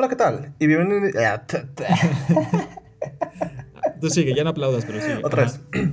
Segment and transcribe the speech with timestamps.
[0.00, 0.54] Hola, ¿qué tal?
[0.58, 1.10] Y bienvenido.
[4.00, 5.10] Tú sigue, ya no aplaudas, pero sí.
[5.22, 5.60] Otra vez.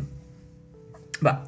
[1.25, 1.43] Va.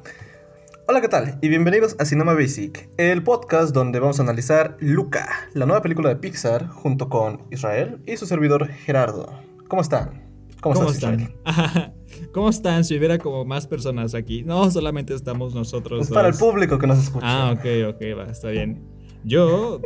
[0.86, 1.38] Hola, ¿qué tal?
[1.40, 6.10] Y bienvenidos a Cinema Basic, el podcast donde vamos a analizar Luca, la nueva película
[6.10, 9.40] de Pixar, junto con Israel y su servidor Gerardo.
[9.68, 10.30] ¿Cómo están?
[10.60, 11.32] ¿Cómo, están?
[12.34, 12.84] ¿Cómo están?
[12.84, 14.42] Si hubiera como más personas aquí.
[14.42, 16.02] No, solamente estamos nosotros.
[16.02, 17.24] Es para el público que nos escucha.
[17.26, 18.99] Ah, ok, ok, va, está bien.
[19.24, 19.80] Yo,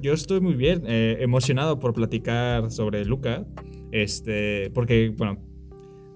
[0.00, 3.46] yo estoy muy bien, eh, emocionado por platicar sobre Luca.
[3.92, 5.38] Este, porque, bueno,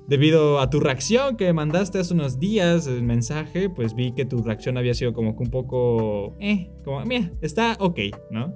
[0.07, 4.43] debido a tu reacción que mandaste hace unos días, el mensaje, pues vi que tu
[4.43, 7.99] reacción había sido como que un poco, eh, como, mira, está ok,
[8.31, 8.55] ¿no?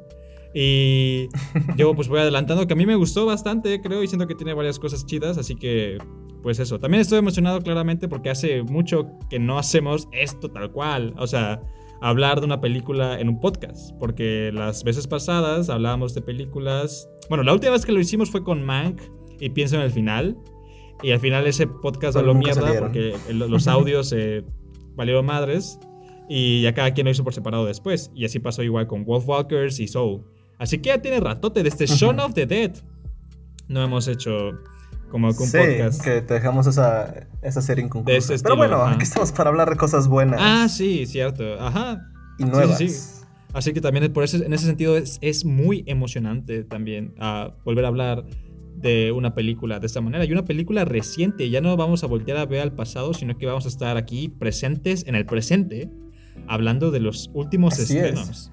[0.53, 1.29] Y
[1.77, 4.55] yo pues voy adelantando que a mí me gustó bastante, creo, y siento que tiene
[4.55, 5.99] varias cosas chidas, así que
[6.43, 6.79] pues eso.
[6.79, 11.63] También estoy emocionado claramente porque hace mucho que no hacemos esto tal cual, o sea,
[12.05, 17.43] hablar de una película en un podcast, porque las veces pasadas hablábamos de películas, bueno,
[17.43, 19.01] la última vez que lo hicimos fue con Mank
[19.41, 20.37] y pienso en el final.
[21.03, 24.15] Y al final ese podcast lo mierda porque los audios
[24.95, 25.79] valieron madres
[26.29, 28.11] y ya cada quien lo hizo por separado después.
[28.15, 30.25] Y así pasó igual con Wolfwalkers y Soul.
[30.59, 32.73] Así que ya tiene ratote desde Shaun of the Dead.
[33.67, 34.53] No hemos hecho
[35.15, 36.03] como un sí, podcast.
[36.03, 38.35] que te dejamos esa, esa serie inconclusa.
[38.43, 40.41] Pero bueno, aquí estamos para hablar de cosas buenas.
[40.43, 41.55] Ah, sí, cierto.
[41.61, 42.11] Ajá.
[42.37, 43.25] Y nuevas.
[43.53, 47.85] Así que también por eso, en ese sentido es, es muy emocionante también a volver
[47.85, 48.25] a hablar
[48.75, 50.25] de una película de esta manera.
[50.25, 53.47] Y una película reciente, ya no vamos a voltear a ver al pasado, sino que
[53.47, 55.93] vamos a estar aquí presentes en el presente,
[56.49, 58.51] hablando de los últimos estrenos.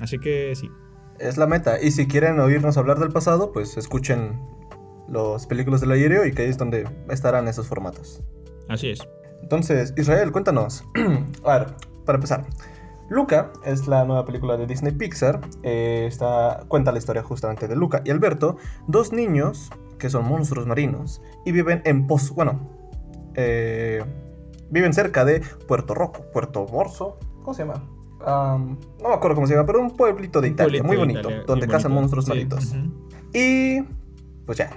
[0.00, 0.70] Así que sí.
[1.18, 1.76] Es la meta.
[1.78, 4.40] Y si quieren oírnos hablar del pasado, pues escuchen
[5.10, 8.22] los películas del aéreo y que ahí es donde estarán esos formatos.
[8.68, 9.06] Así es.
[9.42, 10.84] Entonces, Israel, cuéntanos.
[11.44, 12.46] a ver, para empezar.
[13.08, 15.40] Luca es la nueva película de Disney Pixar.
[15.64, 16.08] Eh,
[16.68, 21.50] cuenta la historia justamente de Luca y Alberto, dos niños que son monstruos marinos y
[21.50, 22.30] viven en Poz.
[22.30, 22.60] Bueno,
[23.34, 24.02] eh,
[24.70, 27.18] viven cerca de Puerto Roco, Puerto Morso.
[27.42, 27.82] ¿Cómo se llama?
[28.22, 31.92] no me acuerdo cómo se llama, pero un pueblito de Italia, muy bonito, donde cazan
[31.92, 32.74] monstruos marinos.
[33.32, 33.80] Y
[34.44, 34.70] pues ya.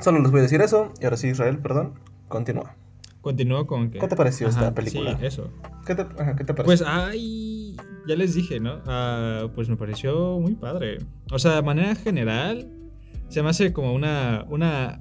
[0.00, 0.92] Solo les voy a decir eso.
[1.00, 1.94] Y ahora sí, Israel, perdón,
[2.28, 2.74] continúa.
[3.20, 3.98] Continúo con que...
[3.98, 5.18] ¿Qué te pareció esta película?
[5.18, 5.50] Sí, eso.
[5.86, 6.64] ¿Qué te, pareció?
[6.64, 8.80] Pues, ay, ya les dije, ¿no?
[8.86, 10.98] Ah, pues me pareció muy padre.
[11.30, 12.70] O sea, de manera general,
[13.28, 15.00] se me hace como una, una,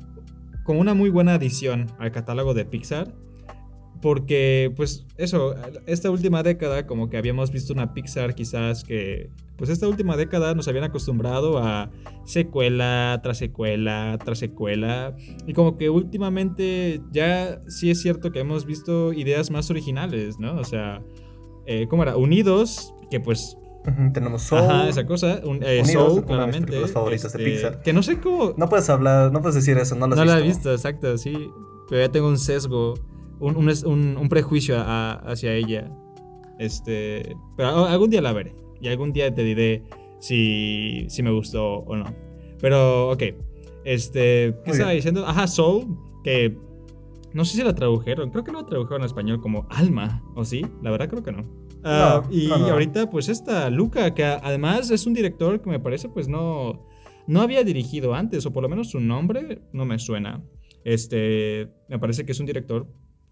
[0.63, 3.13] como una muy buena adición al catálogo de Pixar.
[4.01, 5.55] Porque, pues, eso,
[5.85, 10.55] esta última década, como que habíamos visto una Pixar quizás que, pues, esta última década
[10.55, 11.91] nos habían acostumbrado a
[12.23, 15.15] secuela tras secuela tras secuela.
[15.47, 20.57] Y como que últimamente ya sí es cierto que hemos visto ideas más originales, ¿no?
[20.57, 21.01] O sea,
[21.65, 22.15] eh, ¿cómo era?
[22.15, 23.57] Unidos, que pues
[24.13, 24.61] tenemos Soul.
[24.61, 25.41] Ajá, esa cosa.
[25.43, 26.79] Un, eh, Soul, claramente.
[26.79, 27.81] Los favoritos de este, Pixar.
[27.81, 28.53] Que no sé cómo.
[28.55, 30.33] No puedes hablar, no puedes decir eso, no lo has no visto.
[30.33, 31.49] No la he visto, exacto, sí.
[31.89, 32.93] Pero ya tengo un sesgo
[33.39, 35.89] un, prejuicio hacia ella.
[36.57, 38.55] Este, pero algún día la veré.
[38.81, 39.83] Y algún día te diré
[40.19, 42.05] si, si me gustó o no.
[42.61, 43.23] Pero, ok.
[43.85, 45.25] Este, ¿qué estaba diciendo?
[45.25, 46.57] Ajá, Soul, que
[47.33, 48.29] no sé si la tradujeron.
[48.31, 50.65] Creo que lo tradujeron en español como alma, ¿o sí?
[50.81, 51.45] La verdad creo que no.
[51.83, 56.27] Ah, y ahorita, pues esta Luca, que además es un director que me parece, pues
[56.27, 56.85] no,
[57.27, 60.43] no había dirigido antes, o por lo menos su nombre no me suena.
[60.83, 62.87] Este, me parece que es un director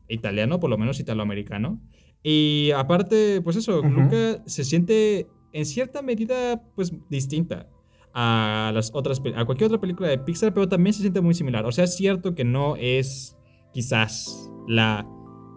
[0.08, 1.82] italiano, por lo menos italoamericano.
[2.24, 7.70] Y aparte, pues eso, Luca se siente en cierta medida pues distinta
[8.14, 11.66] a las otras a cualquier otra película de Pixar, pero también se siente muy similar.
[11.66, 13.38] O sea, es cierto que no es
[13.74, 15.08] quizás la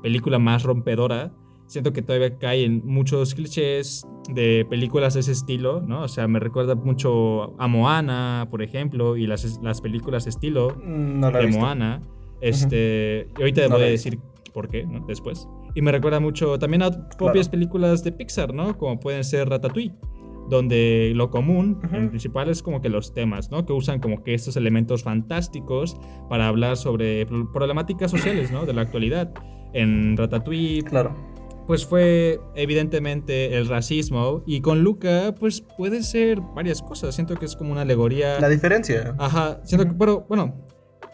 [0.02, 1.32] película más rompedora.
[1.66, 6.02] Siento que todavía cae en muchos clichés de películas de ese estilo, ¿no?
[6.02, 11.46] O sea, me recuerda mucho a Moana, por ejemplo, y las, las películas estilo de
[11.52, 12.02] Moana.
[12.40, 14.18] Este, y ahorita voy a decir
[14.52, 15.04] por qué, ¿no?
[15.06, 15.48] Después.
[15.74, 18.76] Y me recuerda mucho también a propias películas de Pixar, ¿no?
[18.76, 19.94] Como pueden ser Ratatouille,
[20.48, 23.64] donde lo común, en principal, es como que los temas, ¿no?
[23.64, 25.96] Que usan como que estos elementos fantásticos
[26.28, 28.66] para hablar sobre problemáticas sociales, ¿no?
[28.66, 29.32] De la actualidad.
[29.72, 31.14] En Ratatouille, claro.
[31.70, 37.14] pues fue evidentemente el racismo y con Luca, pues puede ser varias cosas.
[37.14, 38.40] Siento que es como una alegoría.
[38.40, 39.14] La diferencia.
[39.18, 40.66] Ajá, siento que, pero bueno,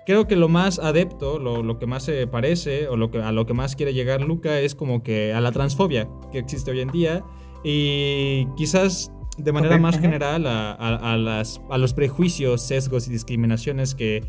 [0.06, 3.44] creo que lo más adepto, lo, que más se parece o lo que, a lo
[3.44, 6.88] que más quiere llegar Luca es como que a la transfobia que existe hoy en
[6.88, 7.24] día
[7.64, 14.22] y quizás de manera más general a, las, a, los prejuicios, sesgos y discriminaciones que,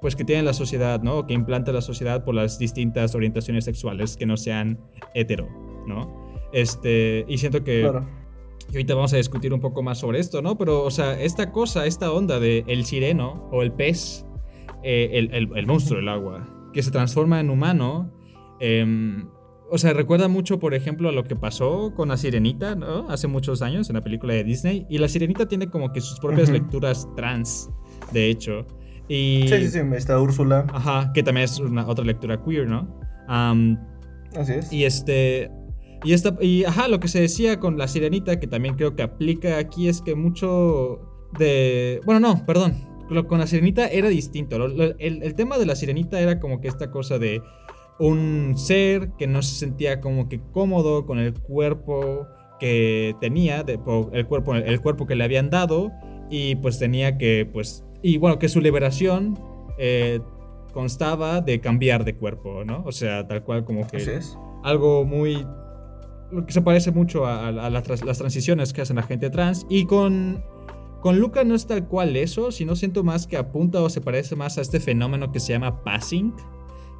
[0.00, 1.26] pues que tiene la sociedad, ¿no?
[1.26, 4.80] que implanta la sociedad por las distintas orientaciones sexuales que no sean
[5.14, 5.48] hetero,
[5.86, 6.26] ¿no?
[6.52, 7.90] Este, y siento que
[8.70, 10.58] y ahorita vamos a discutir un poco más sobre esto, ¿no?
[10.58, 14.26] Pero, o sea, esta cosa, esta onda de el sireno o el pez,
[14.82, 18.12] eh, el, el, monstruo del agua, que se transforma en humano,
[18.60, 19.28] em,
[19.70, 23.08] o sea, recuerda mucho, por ejemplo, a lo que pasó con la sirenita, ¿no?
[23.10, 24.86] Hace muchos años en la película de Disney.
[24.88, 27.68] Y la sirenita tiene como que sus propias lecturas trans,
[28.12, 28.64] de hecho.
[29.08, 30.66] Y, sí, sí, sí, está Úrsula.
[30.72, 32.88] Ajá, que también es una otra lectura queer, ¿no?
[34.36, 34.72] Así es.
[34.72, 35.50] Y este.
[36.04, 39.02] Y, esta, y ajá, lo que se decía con la sirenita, que también creo que
[39.02, 41.00] aplica aquí, es que mucho
[41.38, 42.00] de.
[42.04, 42.74] Bueno, no, perdón.
[43.28, 44.56] Con la sirenita era distinto.
[44.56, 47.40] El, el tema de la sirenita era como que esta cosa de
[47.98, 52.26] un ser que no se sentía como que cómodo con el cuerpo
[52.58, 53.78] que tenía, el,
[54.26, 55.92] cuerpo, el cuerpo que le habían dado,
[56.30, 59.38] y pues tenía que, pues, y bueno, que su liberación
[59.78, 60.20] eh,
[60.72, 62.82] constaba de cambiar de cuerpo, ¿no?
[62.84, 64.36] O sea, tal cual como que es.
[64.62, 65.46] algo muy...
[66.46, 67.82] Que se parece mucho a, las,
[68.18, 69.66] transiciones que hacen la gente trans.
[69.68, 70.42] Y con,
[71.00, 74.36] con Luca no es tal cual eso, sino siento más que apunta o se parece
[74.36, 76.34] más a este fenómeno que se llama passing,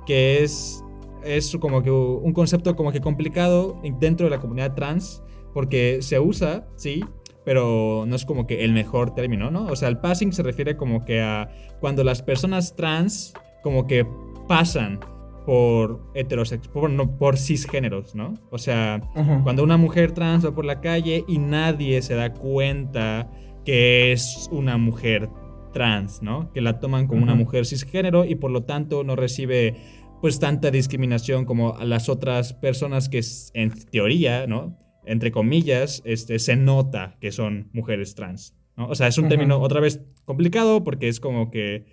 [0.06, 0.84] que es,
[1.24, 6.20] es como que un concepto como que complicado dentro de la comunidad trans, porque se
[6.20, 7.02] usa, sí,
[7.44, 9.66] pero no es como que el mejor término, ¿no?
[9.66, 11.48] O sea, el passing se refiere como que a
[11.80, 14.06] cuando las personas trans como que
[14.48, 15.00] pasan
[15.46, 18.34] por heterosexuales, por, no, por cisgéneros, ¿no?
[18.50, 19.00] O sea,
[19.44, 23.30] cuando una mujer trans va por la calle y nadie se da cuenta
[23.64, 25.30] que es una mujer
[25.72, 26.52] trans, ¿no?
[26.52, 29.76] Que la toman como una mujer cisgénero y por lo tanto no recibe
[30.20, 33.20] pues tanta discriminación como a las otras personas que
[33.54, 34.76] en teoría, ¿no?
[35.06, 38.54] entre comillas, este, se nota que son mujeres trans.
[38.76, 38.88] ¿no?
[38.88, 41.86] O sea, es un término otra vez complicado porque es como que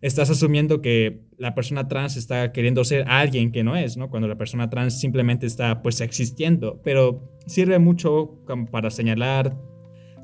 [0.00, 4.10] estás asumiendo que la persona trans está queriendo ser alguien que no es, ¿no?
[4.10, 8.38] Cuando la persona trans simplemente está pues existiendo, pero sirve mucho
[8.70, 9.56] para señalar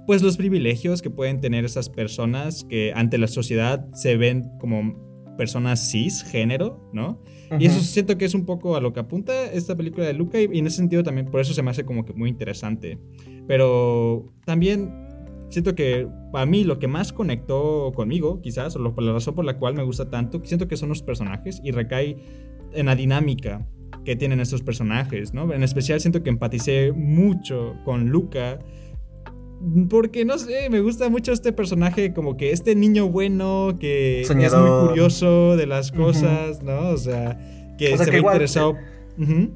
[0.07, 5.03] pues los privilegios que pueden tener esas personas que ante la sociedad se ven como
[5.37, 7.23] personas cisgénero, ¿no?
[7.59, 10.41] Y eso siento que es un poco a lo que apunta esta película de Luca
[10.41, 12.99] y, en ese sentido también por eso se me hace como que muy interesante.
[13.47, 15.04] Pero también
[15.55, 19.59] siento que para mí lo que más conectó conmigo, quizás, o la razón por la
[19.59, 22.17] cual me gusta tanto, siento que son los personajes y recae
[22.73, 23.67] en la dinámica
[24.05, 25.53] que tienen estos personajes, ¿no?
[25.53, 28.59] En especial siento que empaticé mucho con Luca
[29.89, 34.31] porque no sé, me gusta mucho este personaje, como que este niño bueno que es
[34.35, 36.91] muy curioso de las cosas, ¿no?
[36.91, 37.39] O sea,
[37.79, 38.77] que se ve interesado.
[39.19, 39.51] Eh,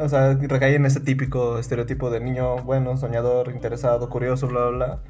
[0.00, 4.76] o sea, recae en ese típico estereotipo de niño bueno, soñador, interesado, curioso, bla, bla,
[4.76, 5.02] bla.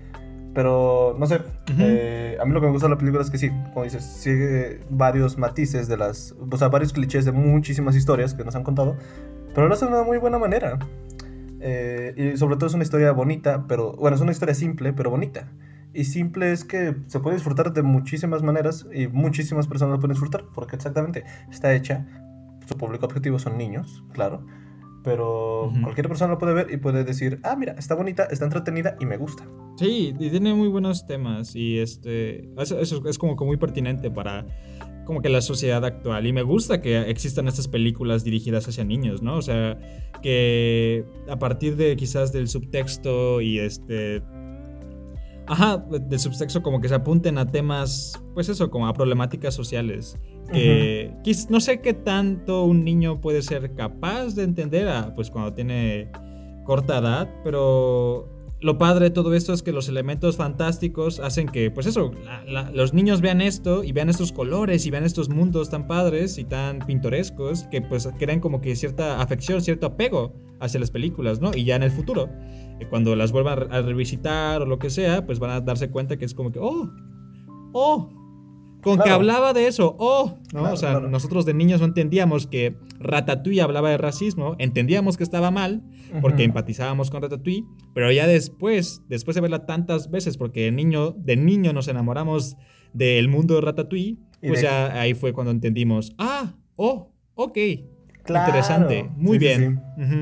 [0.54, 1.40] Pero, no sé,
[1.78, 4.04] eh, a mí lo que me gusta de la película es que sí, como dices,
[4.04, 8.62] sigue varios matices de las, o sea, varios clichés de muchísimas historias que nos han
[8.62, 8.96] contado,
[9.54, 10.78] pero lo hace de una muy buena manera.
[11.60, 15.10] Eh, y sobre todo es una historia bonita, pero bueno, es una historia simple, pero
[15.10, 15.48] bonita.
[15.94, 20.14] Y simple es que se puede disfrutar de muchísimas maneras y muchísimas personas lo pueden
[20.14, 22.06] disfrutar, porque exactamente está hecha,
[22.66, 24.44] su público objetivo son niños, claro,
[25.02, 28.96] pero cualquier persona lo puede ver y puede decir, ah, mira, está bonita, está entretenida
[29.00, 29.46] y me gusta.
[29.76, 34.10] Sí, y tiene muy buenos temas y este, eso, eso es como que muy pertinente
[34.10, 34.46] para
[35.04, 36.26] como que la sociedad actual.
[36.26, 39.36] Y me gusta que existan estas películas dirigidas hacia niños, ¿no?
[39.36, 39.78] O sea,
[40.22, 44.22] que a partir de quizás del subtexto y este...
[45.46, 50.18] Ajá, del subtexto como que se apunten a temas, pues eso, como a problemáticas sociales.
[50.52, 51.14] Que
[51.48, 56.10] no sé qué tanto un niño puede ser capaz de entender a, pues cuando tiene
[56.64, 58.28] corta edad, pero
[58.62, 62.12] lo padre de todo esto es que los elementos fantásticos hacen que, pues eso,
[62.72, 66.44] los niños vean esto y vean estos colores y vean estos mundos tan padres y
[66.44, 71.50] tan pintorescos que pues crean como que cierta afección, cierto apego hacia las películas, ¿no?
[71.52, 72.28] Y ya en el futuro,
[72.88, 76.24] cuando las vuelvan a revisitar o lo que sea, pues van a darse cuenta que
[76.24, 76.90] es como que, oh,
[77.72, 78.22] oh,
[78.82, 80.72] con que hablaba de eso, oh, ¿no?
[80.72, 85.50] o sea, nosotros de niños no entendíamos que Ratatouille hablaba de racismo, entendíamos que estaba
[85.50, 85.82] mal,
[86.20, 91.12] porque empatizábamos con Ratatouille, pero ya después, después de verla tantas veces, porque de niño,
[91.12, 92.56] de niño nos enamoramos
[92.92, 97.58] del mundo de Ratatouille, pues ya ahí fue cuando entendimos, ah, oh, ok,
[98.26, 99.80] interesante, muy bien.
[99.96, 100.16] Sí, sí,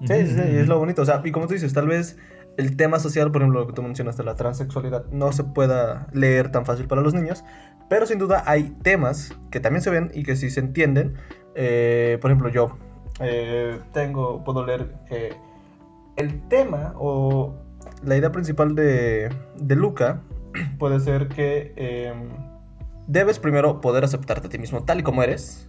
[0.00, 2.18] sí, es lo bonito, o sea, y como tú dices, tal vez
[2.56, 6.50] el tema social, por ejemplo, lo que tú mencionaste, la transexualidad, no se pueda leer
[6.50, 7.44] tan fácil para los niños,
[7.88, 11.14] pero sin duda hay temas que también se ven y que sí se entienden.
[11.54, 12.76] Eh, por ejemplo, yo
[13.20, 15.34] eh, tengo, puedo leer que
[16.16, 17.54] el tema o
[18.02, 20.22] la idea principal de, de Luca
[20.78, 22.28] puede ser que em,
[23.06, 25.68] debes primero poder aceptarte a ti mismo tal y como eres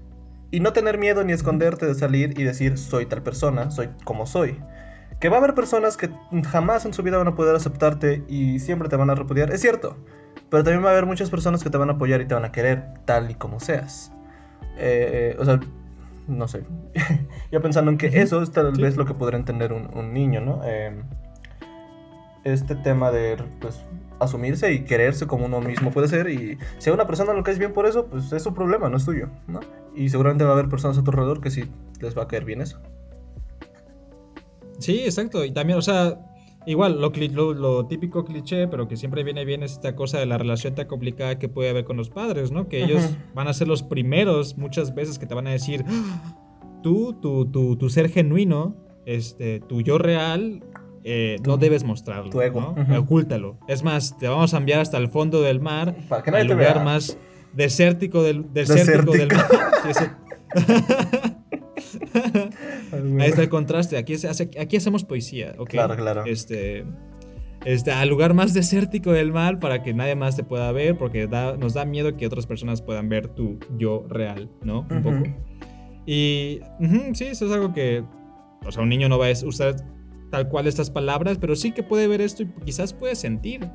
[0.51, 4.25] y no tener miedo ni esconderte de salir y decir soy tal persona, soy como
[4.25, 4.59] soy
[5.19, 6.09] Que va a haber personas que
[6.49, 9.61] jamás en su vida van a poder aceptarte y siempre te van a repudiar, es
[9.61, 9.97] cierto.
[10.49, 12.45] Pero también va a haber muchas personas que te van a apoyar y te van
[12.45, 14.11] a querer tal y como seas.
[14.77, 15.59] Eh, o sea,
[16.27, 16.63] no sé.
[17.51, 20.63] Yo pensando en que eso es tal vez lo que podría entender un, niño, ¿no?
[20.63, 21.03] Em,
[22.43, 23.81] este tema de pues,
[24.19, 26.29] asumirse y quererse como uno mismo puede ser.
[26.29, 28.97] Y si a una persona lo caes bien por eso, pues es su problema, no
[28.97, 29.59] es tuyo, ¿no?
[29.95, 31.65] Y seguramente va a haber personas a tu alrededor que sí
[32.01, 32.79] les va a caer bien eso.
[34.79, 35.43] Sí, exacto.
[35.43, 36.19] Y también, o sea,
[36.65, 40.37] igual, lo, lo, típico cliché, pero que siempre viene bien es esta cosa de la
[40.37, 42.67] relación tan complicada que puede haber con los padres, ¿no?
[42.67, 46.79] Que ellos van a ser los primeros muchas veces que te van a decir, ah,
[46.83, 50.63] tú, tu, tu, tu ser genuino, este, tu yo real,
[51.09, 52.29] eh, no debes mostrarlo.
[52.29, 52.75] Tu ego.
[52.75, 52.99] ¿no?
[52.99, 53.57] Ocúltalo.
[53.69, 55.95] Es más, te vamos a enviar hasta el fondo del mar.
[56.09, 57.17] Para que nadie lugar más
[57.53, 59.47] desértico del, desértico, del mar.
[63.21, 63.97] Ahí está el contraste.
[63.97, 64.15] Aquí,
[64.59, 65.55] aquí hacemos poesía.
[65.67, 66.25] Claro, claro.
[66.25, 66.83] Este,
[67.63, 71.27] este, al lugar más desértico del mar para que nadie más te pueda ver, porque
[71.57, 74.85] nos da miedo que otras personas puedan ver tu yo real, ¿no?
[74.89, 75.23] Un poco.
[76.05, 76.59] Y
[77.13, 78.03] sí, eso es algo que,
[78.65, 79.75] o sea, un niño no va a usar
[80.37, 83.67] tal cual estas palabras, pero sí que puede ver esto y quizás puede sentir.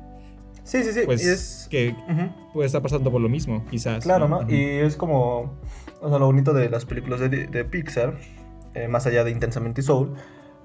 [0.63, 1.01] Sí, sí, sí.
[1.05, 1.67] Pues es...
[1.69, 1.93] que
[2.53, 4.05] puede estar pasando por lo mismo, quizás.
[4.05, 4.49] Claro, ¿no?
[4.49, 5.59] Y es como,
[5.99, 8.17] o sea, lo bonito de las películas de, Pixar,
[8.75, 10.13] eh, más allá de Intensamente Soul,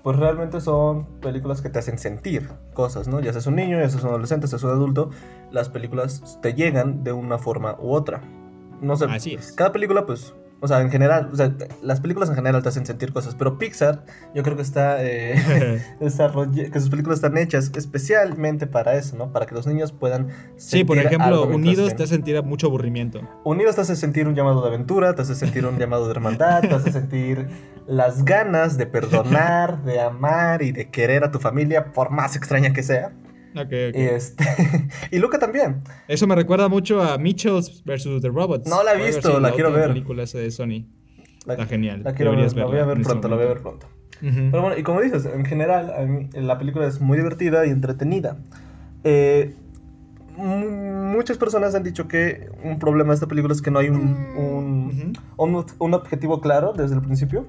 [0.05, 3.19] pues realmente son películas que te hacen sentir cosas, ¿no?
[3.19, 5.11] Ya seas un niño, ya seas un adolescente, ya seas un adulto,
[5.51, 8.23] las películas te llegan de una forma u otra.
[8.81, 9.51] No sé, Así es.
[9.51, 12.85] cada película pues o sea, en general, o sea, las películas en general te hacen
[12.85, 18.67] sentir cosas, pero Pixar, yo creo que está eh, que sus películas están hechas especialmente
[18.67, 19.33] para eso, ¿no?
[19.33, 23.21] Para que los niños puedan sentir Sí, por ejemplo, Unidos te hace sentir mucho aburrimiento.
[23.45, 26.63] Unidos te hace sentir un llamado de aventura, te hace sentir un llamado de hermandad,
[26.63, 27.47] te hace sentir
[27.87, 32.73] las ganas de perdonar, de amar y de querer a tu familia, por más extraña
[32.73, 33.13] que sea.
[33.55, 34.45] Y, este,
[35.11, 35.83] y Luca también.
[36.07, 38.21] Eso me recuerda mucho a Mitchells vs.
[38.23, 38.69] The Robots.
[38.69, 39.89] No la he visto, la, quiero ver.
[39.89, 40.87] película esa de Sony.
[41.47, 42.03] Está genial.
[42.05, 43.87] La quiero ver, la voy a ver pronto, la voy a ver pronto.
[44.21, 48.37] Pero bueno, y como dices, en general, la película es muy divertida y entretenida.
[49.05, 49.55] Eh,
[50.37, 55.15] muchas personas han dicho que un problema de esta película es que no hay un,
[55.37, 57.47] un, un objetivo claro desde el principio.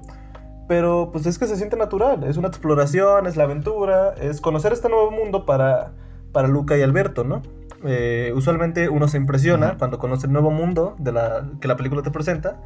[0.69, 4.71] Pero pues es que se siente natural, es una exploración, es la aventura, es conocer
[4.71, 5.93] este nuevo mundo para,
[6.31, 7.41] para Luca y Alberto, ¿no?
[7.83, 12.03] Eh, usualmente uno se impresiona cuando conoce el nuevo mundo de la, que la película
[12.03, 12.61] te presenta,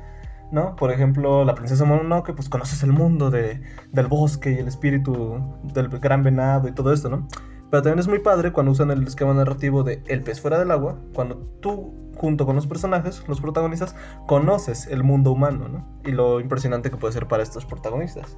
[0.51, 0.75] ¿no?
[0.75, 3.61] Por ejemplo, la princesa Mononoke, pues conoces el mundo de,
[3.93, 7.25] del bosque y el espíritu del gran venado y todo esto, ¿no?
[7.73, 10.69] Pero también es muy padre cuando usan el esquema narrativo de el pez fuera del
[10.69, 13.95] agua, cuando tú junto con los personajes, los protagonistas,
[14.27, 15.87] conoces el mundo humano, ¿no?
[16.05, 18.37] Y lo impresionante que puede ser para estos protagonistas.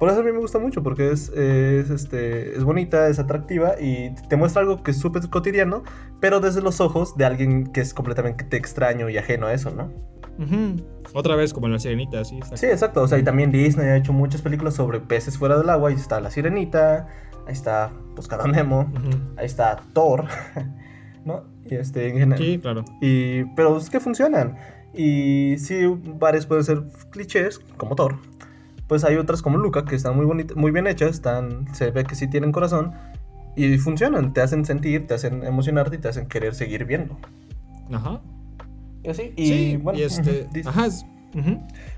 [0.00, 3.80] Por eso a mí me gusta mucho, porque es, es, este, es bonita, es atractiva
[3.80, 5.84] y te muestra algo que es súper cotidiano,
[6.18, 9.92] pero desde los ojos de alguien que es completamente extraño y ajeno a eso, ¿no?
[11.14, 12.40] Otra vez como en La Sirenita, sí.
[12.54, 13.02] Sí, exacto.
[13.02, 15.90] O sea, y también Disney ha hecho muchas películas sobre peces fuera del agua.
[15.90, 17.06] Ahí está La Sirenita,
[17.46, 18.92] ahí está Buscando Nemo,
[19.36, 20.26] ahí está Thor.
[21.24, 21.44] ¿no?
[21.64, 22.38] Y este, en general.
[22.38, 22.84] Sí, claro.
[23.00, 24.56] Y, pero es que funcionan.
[24.94, 25.86] Y sí,
[26.18, 28.18] varias pueden ser clichés, como Thor.
[28.88, 32.14] Pues hay otras como Luca, que están muy, muy bien hechas, están, se ve que
[32.14, 32.92] sí tienen corazón.
[33.56, 37.18] Y funcionan, te hacen sentir, te hacen emocionarte y te hacen querer seguir viendo.
[37.92, 38.20] Ajá.
[39.02, 39.98] Y así, y bueno.
[39.98, 40.88] Y este, ajá.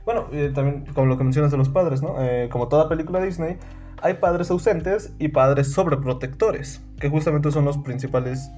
[0.04, 2.14] Bueno, eh, también como lo que mencionas de los padres, ¿no?
[2.20, 3.56] Eh, como toda película Disney,
[4.02, 8.50] hay padres ausentes y padres sobreprotectores, que justamente son los principales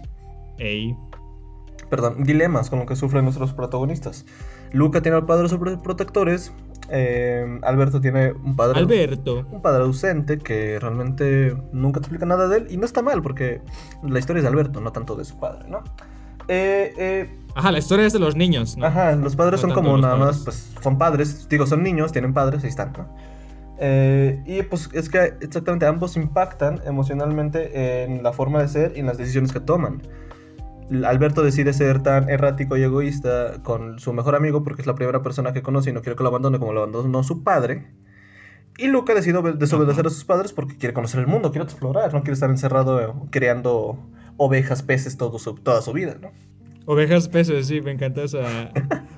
[1.91, 4.25] Perdón, dilemas con los que sufren nuestros protagonistas.
[4.73, 6.53] Luca tiene al padre sobreprotectores.
[6.89, 8.79] Eh, Alberto tiene un padre.
[8.79, 9.47] Alberto.
[9.53, 12.67] Un padre ausente que realmente nunca te explica nada de él.
[12.71, 13.61] Y no está mal, porque
[14.03, 15.85] la historia es de Alberto, no tanto de su padre, ¿no?
[16.49, 18.87] Eh, eh, Ajá, la historia es de los niños, ¿no?
[18.87, 22.63] Ajá, los padres son como nada más, pues son padres, digo, son niños, tienen padres,
[22.63, 23.09] ahí están, ¿no?
[23.79, 29.01] Eh, y pues es que exactamente ambos impactan emocionalmente en la forma de ser y
[29.01, 30.03] en las decisiones que toman.
[31.05, 35.21] Alberto decide ser tan errático y egoísta con su mejor amigo porque es la primera
[35.23, 37.87] persona que conoce y no quiere que lo abandone como lo abandonó su padre.
[38.79, 42.21] Y Luca decide desobedecer a sus padres porque quiere conocer el mundo, quiere explorar, no
[42.21, 43.99] quiere estar encerrado eh, creando
[44.37, 46.31] ovejas, peces todo toda su vida, ¿no?
[46.85, 48.71] Ovejas, peces, sí, me encanta esa.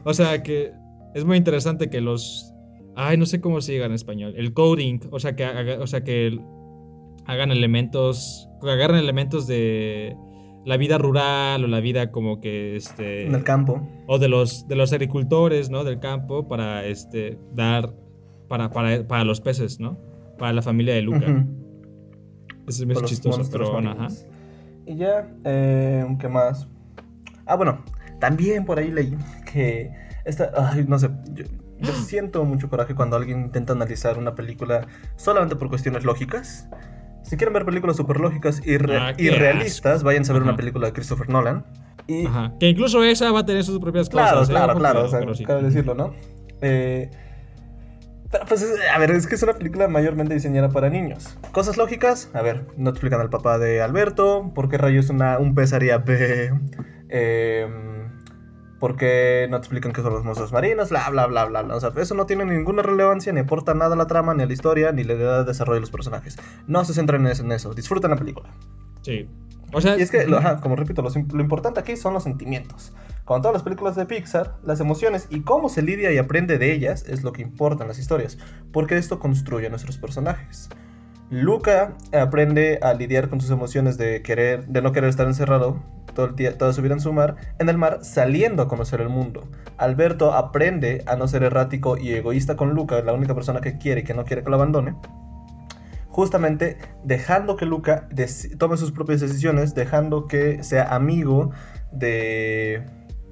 [0.05, 0.73] o sea, que
[1.15, 2.55] es muy interesante que los.
[3.01, 4.35] Ay, no sé cómo se diga en español.
[4.37, 5.47] El coding, o sea, que,
[5.81, 6.37] o sea, que
[7.27, 8.49] hagan elementos.
[8.61, 10.17] Agarran elementos de
[10.65, 14.67] la vida rural o la vida como que este en el campo o de los
[14.67, 17.95] de los agricultores no del campo para este dar
[18.49, 19.97] para, para, para los peces no
[20.37, 21.47] para la familia de Luca
[22.67, 24.09] Ese es chistoso, pero bueno, ajá.
[24.87, 26.69] Y ya, eh, ¿qué más?
[27.47, 27.83] Ah, bueno,
[28.21, 29.17] también por ahí leí
[29.51, 29.91] que
[30.27, 31.45] esta, ay, no sé, yo,
[32.07, 36.69] siento mucho coraje cuando alguien intenta analizar una película solamente por cuestiones lógicas.
[37.23, 40.93] Si quieren ver películas super lógicas y, ah, realistas, vayan a ver una película de
[40.93, 41.65] Christopher Nolan.
[42.07, 42.27] Y...
[42.27, 42.53] Ajá.
[42.59, 44.31] Que incluso esa va a tener sus propias cosas.
[44.31, 44.47] Claro, ¿eh?
[44.47, 45.05] claro, claro.
[45.05, 46.15] O sea, cabe decirlo, ¿no?
[46.63, 47.11] Eh,
[48.31, 51.39] pero pues, a ver, es que es una película mayormente diseñada para niños.
[51.53, 55.39] Cosas lógicas, a ver, no te explican al papá de Alberto, por qué rayos una,
[55.39, 56.53] un pez haría B,
[57.09, 57.67] eh,
[58.79, 61.75] por qué no te explican qué son los monstruos marinos, bla, bla, bla, bla, bla.
[61.75, 64.47] O sea, eso no tiene ninguna relevancia, ni aporta nada a la trama, ni a
[64.47, 66.37] la historia, ni le da desarrollo a los personajes.
[66.67, 68.49] No se centren en eso, disfruten la película.
[69.03, 69.29] Sí.
[69.73, 70.27] O sea, y es que,
[70.63, 72.93] como repito, lo, lo importante aquí son los sentimientos.
[73.25, 76.73] Como todas las películas de Pixar, las emociones y cómo se lidia y aprende de
[76.73, 78.39] ellas es lo que importa en las historias,
[78.73, 80.71] porque esto construye a nuestros personajes.
[81.31, 85.83] Luca aprende a lidiar con sus emociones de querer, de no querer estar encerrado
[86.15, 89.01] todo el día, toda su vida en su mar, en el mar, saliendo a conocer
[89.01, 89.47] el mundo.
[89.77, 94.01] Alberto aprende a no ser errático y egoísta con Luca, la única persona que quiere
[94.01, 94.95] y que no quiere que lo abandone.
[96.09, 98.09] Justamente dejando que Luca
[98.57, 101.51] tome sus propias decisiones, dejando que sea amigo
[101.93, 102.83] de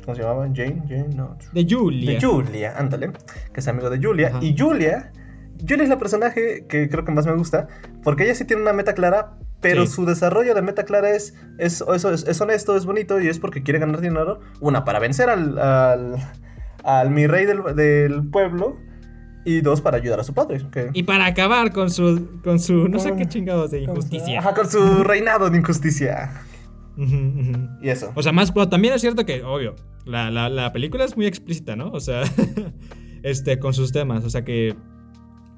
[0.06, 0.46] ¿Cómo se llamaba?
[0.54, 1.36] Jane, Jane, no.
[1.52, 2.12] De Julia.
[2.12, 3.10] De Julia, ándale.
[3.52, 4.38] Que es amigo de Julia.
[4.40, 5.10] Y Julia,
[5.60, 7.68] Julia es la personaje que creo que más me gusta.
[8.02, 9.38] Porque ella sí tiene una meta clara.
[9.60, 13.38] Pero su desarrollo de meta clara es, es, eso es, honesto, es bonito y es
[13.38, 14.40] porque quiere ganar dinero.
[14.60, 15.58] Una, para vencer al,
[16.84, 18.76] al, mi rey del, pueblo
[19.44, 20.60] y dos para ayudar a su padre.
[20.92, 24.38] Y para acabar con su, con su no sé qué chingados de injusticia.
[24.38, 26.30] Ajá, con su reinado de injusticia.
[26.96, 28.12] Y eso.
[28.14, 31.76] O sea, más, pero también es cierto que, obvio, la, la, película es muy explícita,
[31.76, 31.90] ¿no?
[31.90, 32.22] O sea,
[33.22, 34.24] este, con sus temas.
[34.24, 34.76] O sea que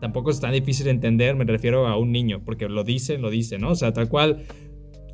[0.00, 3.31] tampoco es tan difícil de entender, me refiero a un niño, porque lo dice, lo
[3.31, 3.71] dice, ¿no?
[3.71, 4.45] O sea, tal cual.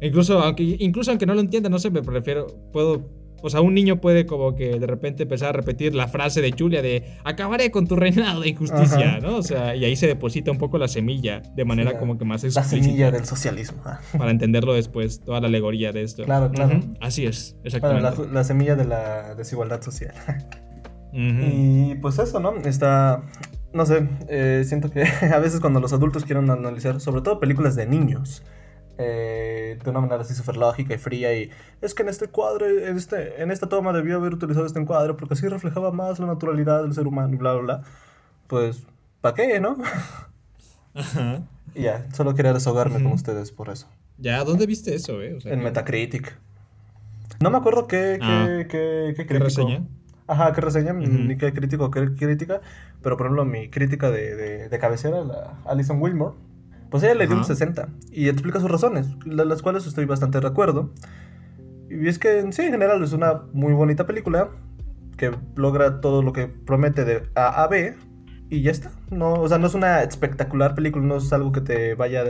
[0.01, 3.75] Incluso aunque, incluso aunque no lo entienda, no sé, me refiero, puedo o sea, un
[3.75, 7.71] niño puede como que de repente empezar a repetir la frase de Julia de acabaré
[7.71, 9.37] con tu reinado de injusticia, ¿no?
[9.37, 12.43] O sea, y ahí se deposita un poco la semilla de manera como que más
[12.43, 12.77] explícita.
[12.77, 13.83] La semilla del socialismo.
[14.17, 16.25] Para entenderlo después, toda la alegoría de esto.
[16.25, 16.81] Claro, claro.
[17.03, 18.33] Así es, exactamente.
[18.33, 20.15] la, semilla de la desigualdad social.
[21.13, 22.57] Y pues eso, ¿no?
[22.65, 23.23] Está
[23.75, 25.03] no sé, eh, siento que
[25.35, 28.43] a veces cuando los adultos quieren analizar, sobre todo películas de niños,
[28.99, 31.37] eh, de una manera así súper lógica y fría.
[31.37, 31.51] Y
[31.83, 35.15] es que en este cuadro, en, este, en esta toma debió haber utilizado este encuadre
[35.15, 37.83] porque así reflejaba más la naturalidad del ser humano y bla, bla, bla.
[38.47, 38.87] Pues,
[39.21, 39.77] ¿para qué, no?
[40.95, 41.43] Ajá.
[41.77, 43.89] Y ya, solo quería desahogarme con ustedes por eso.
[44.19, 45.39] Ya, ¿dónde viste eso, eh?
[45.45, 46.39] en Metacritic.
[47.41, 49.83] No me acuerdo qué, qué, qué, qué, ¿Qué reseña?
[50.27, 52.61] Ajá, qué reseña, ni qué crítico, qué crítica.
[53.03, 56.35] Pero por ejemplo, mi crítica de, de, de cabecera, la Alison Wilmore
[56.95, 60.47] pues ella le dio un 60 y explica sus razones, las cuales estoy bastante de
[60.47, 60.91] acuerdo.
[61.91, 64.51] Y es que sí, en general es una muy bonita película
[65.17, 67.97] que logra todo lo que promete de A a B
[68.49, 68.93] y ya está.
[69.11, 72.23] No, o sea, no es una espectacular película, no es algo que te vaya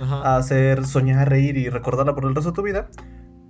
[0.00, 2.88] a, hacer soñar, reír y recordarla por el resto de tu vida.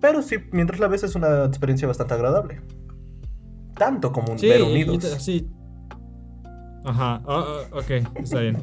[0.01, 2.61] Pero sí, mientras la ves es una experiencia bastante agradable.
[3.79, 5.05] Tanto como un ver unidos.
[5.19, 5.47] Sí.
[6.85, 8.57] Ajá, oh, oh, ok, está bien.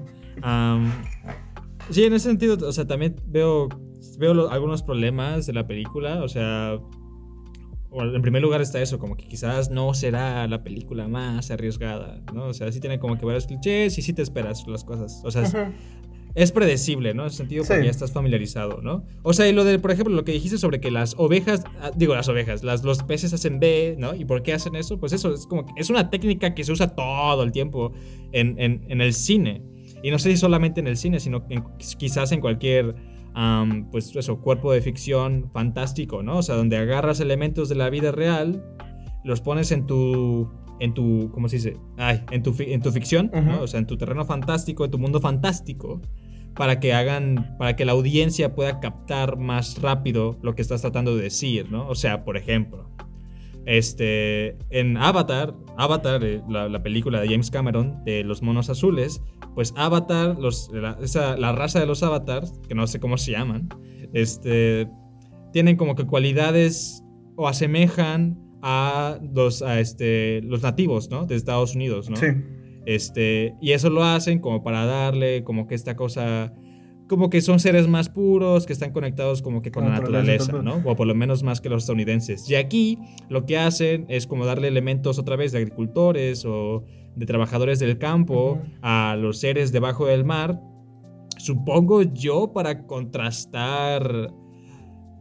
[1.90, 3.70] Sí, en ese sentido, o sea, también veo,
[4.18, 6.80] veo algunos problemas de la película, o sea,
[7.92, 12.48] en primer lugar está eso, como que quizás no será la película más arriesgada, ¿no?
[12.48, 15.32] O sea, sí tiene como que varios clichés y sí te esperas las cosas, o
[15.32, 15.72] sea,
[16.36, 17.24] es, predecible, ¿no?
[17.24, 19.06] En ese sentido, porque ya estás familiarizado, ¿no?
[19.24, 21.92] O sea, y lo de, por ejemplo, lo que dijiste sobre que las ovejas, ah,
[21.96, 24.14] digo las ovejas, las, los peces hacen B, ¿no?
[24.14, 25.00] ¿Y por qué hacen eso?
[25.00, 27.94] Pues eso, es como es una técnica que se usa todo el tiempo
[28.32, 29.64] en, en, en el cine.
[30.06, 31.48] Y no sé si solamente en el cine, sino
[31.98, 32.96] quizás en cualquier,
[33.92, 36.38] pues eso, cuerpo de ficción fantástico, ¿no?
[36.38, 38.64] O sea, donde agarras elementos de la vida real,
[39.24, 40.48] los pones en tu,
[40.80, 41.78] en tu, ¿cómo se dice?
[41.98, 43.62] Ay, en tu, en tu ficción, ¿no?
[43.62, 46.02] O sea, en tu terreno fantástico, en tu mundo fantástico,
[46.56, 51.16] para que hagan, para que la audiencia pueda captar más rápido lo que estás tratando
[51.16, 51.88] de decir, ¿no?
[51.88, 52.90] O sea, por ejemplo,
[53.66, 59.22] este, en Avatar, Avatar, eh, la, película de James Cameron de los monos azules,
[59.54, 63.32] pues Avatar, los, la, esa, la raza de los avatars, que no sé cómo se
[63.32, 63.68] llaman,
[64.14, 64.88] este,
[65.52, 67.04] tienen como que cualidades
[67.36, 71.26] o asemejan a los, a este, los nativos, ¿no?
[71.26, 72.16] De Estados Unidos, ¿no?
[72.16, 72.28] Sí.
[72.86, 76.54] Este, y eso lo hacen como para darle como que esta cosa
[77.08, 80.82] como que son seres más puros, que están conectados como que con la naturaleza, ¿no?
[80.86, 82.50] O por lo menos más que los estadounidenses.
[82.50, 82.98] Y aquí
[83.30, 86.84] lo que hacen es como darle elementos otra vez de agricultores o
[87.16, 90.60] de trabajadores del campo a los seres debajo del mar,
[91.38, 94.34] supongo yo, para contrastar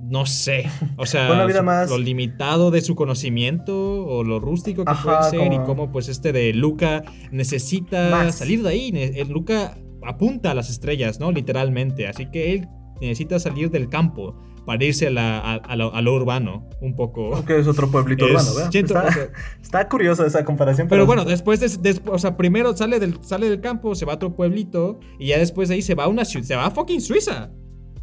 [0.01, 1.29] no sé, o sea,
[1.89, 6.33] lo limitado de su conocimiento o lo rústico que puede ser y cómo pues este
[6.33, 8.91] de Luca necesita salir de ahí.
[8.95, 11.33] El Luca apunta a las estrellas, ¿no?
[11.33, 12.69] Literalmente, así que él
[13.01, 17.45] necesita salir del campo para irse a, lo, urbano, un poco.
[17.45, 19.31] Que es otro pueblito urbano, ¿verdad?
[19.63, 20.89] Está, curiosa esa comparación.
[20.89, 24.17] Pero, bueno, después, de, o sea, primero sale del, sale del campo, se va a
[24.17, 26.71] otro pueblito y ya después de ahí se va a una ciudad, se va a
[26.71, 27.51] fucking Suiza.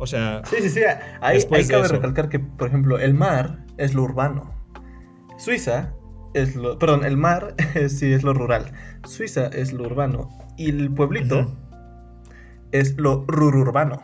[0.01, 0.41] O sea.
[0.49, 0.81] Sí, sí, sí.
[1.21, 4.51] Ahí, cabe recalcar que, por ejemplo, el mar es lo urbano.
[5.37, 5.93] Suiza
[6.33, 6.79] es lo.
[6.79, 7.53] Perdón, el mar
[7.87, 8.73] sí es lo rural.
[9.05, 10.27] Suiza es lo urbano.
[10.57, 11.55] Y el pueblito
[12.71, 14.01] es lo rururbano.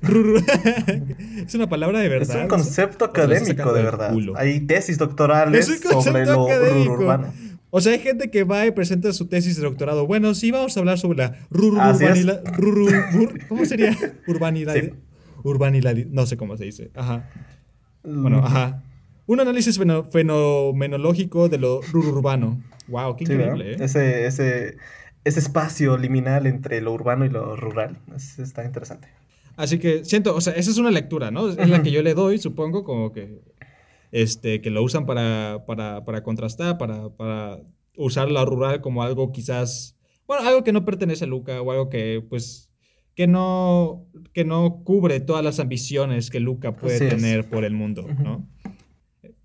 [1.46, 2.36] es una palabra de verdad.
[2.36, 4.16] Es un concepto académico de verdad.
[4.36, 7.30] Hay tesis doctorales sobre lo rururbano.
[7.68, 10.06] O sea, hay gente que va y presenta su tesis de doctorado.
[10.06, 12.42] Bueno, sí, vamos a hablar sobre la rururbanidad.
[13.48, 13.94] ¿Cómo sería?
[14.26, 14.76] Urbanidad
[15.50, 16.90] urbanidad, no sé cómo se dice.
[16.94, 17.28] Ajá.
[18.02, 18.82] Bueno, ajá.
[19.26, 19.80] Un análisis
[20.10, 22.62] fenomenológico de lo urbano.
[22.88, 23.76] Wow, qué increíble, ¿eh?
[23.80, 24.76] Ese, ese,
[25.24, 27.98] ese espacio liminal entre lo urbano y lo rural.
[28.14, 29.08] está interesante.
[29.56, 31.48] Así que siento, o sea, esa es una lectura, ¿no?
[31.48, 33.40] Es la que yo le doy, supongo, como que,
[34.12, 37.58] este, que lo usan para, para, para contrastar, para, para
[37.96, 41.88] usar la rural como algo quizás, bueno, algo que no pertenece a Luca o algo
[41.88, 42.65] que, pues,
[43.16, 48.06] que no, que no cubre todas las ambiciones que Luca puede tener por el mundo,
[48.22, 48.46] ¿no?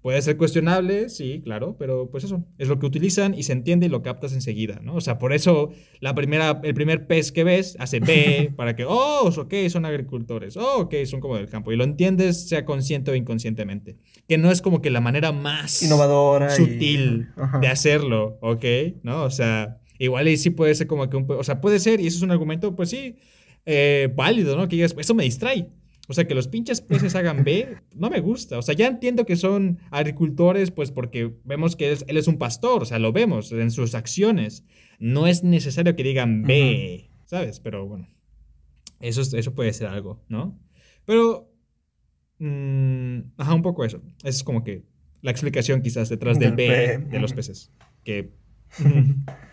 [0.02, 3.86] Puede ser cuestionable, sí, claro, pero pues eso, es lo que utilizan y se entiende
[3.86, 4.96] y lo captas enseguida, ¿no?
[4.96, 8.84] O sea, por eso la primera, el primer pez que ves hace B para que,
[8.84, 13.12] oh, ok, son agricultores, oh, ok, son como del campo, y lo entiendes, sea consciente
[13.12, 13.96] o inconscientemente.
[14.28, 17.30] Que no es como que la manera más innovadora, sutil
[17.62, 18.66] de hacerlo, ¿ok?
[19.04, 19.24] ¿No?
[19.24, 22.08] O sea, igual y sí puede ser como que un, o sea, puede ser, y
[22.08, 23.18] eso es un argumento, pues sí,
[23.66, 24.68] eh, válido, ¿no?
[24.68, 25.70] Que digas, eso me distrae.
[26.08, 28.58] O sea, que los pinches peces hagan B, no me gusta.
[28.58, 32.82] O sea, ya entiendo que son agricultores, pues porque vemos que él es un pastor,
[32.82, 34.66] o sea, lo vemos en sus acciones.
[35.00, 37.62] No es necesario que digan B, ¿sabes?
[37.62, 38.10] Pero bueno,
[39.00, 40.60] eso, eso puede ser algo, ¿no?
[41.06, 41.50] Pero,
[42.40, 44.02] mm, ajá, un poco eso.
[44.24, 44.84] Es como que
[45.22, 47.72] la explicación quizás detrás del B de los peces.
[48.04, 48.34] Que...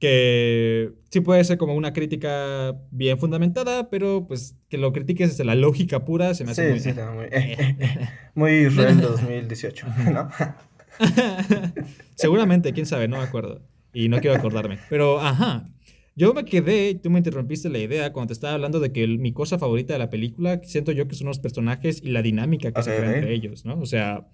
[0.00, 5.44] que sí puede ser como una crítica bien fundamentada, pero pues que lo critiques desde
[5.44, 6.80] la lógica pura se me hace muy...
[6.80, 6.90] Sí,
[8.34, 10.30] muy, muy 2018, ¿no?
[12.14, 13.60] Seguramente, quién sabe, no me acuerdo.
[13.92, 14.78] Y no quiero acordarme.
[14.88, 15.68] Pero, ajá.
[16.16, 19.32] Yo me quedé, tú me interrumpiste la idea cuando te estaba hablando de que mi
[19.32, 22.82] cosa favorita de la película, siento yo que son los personajes y la dinámica que
[22.82, 23.78] se crea entre ellos, ¿no?
[23.80, 24.26] O sea,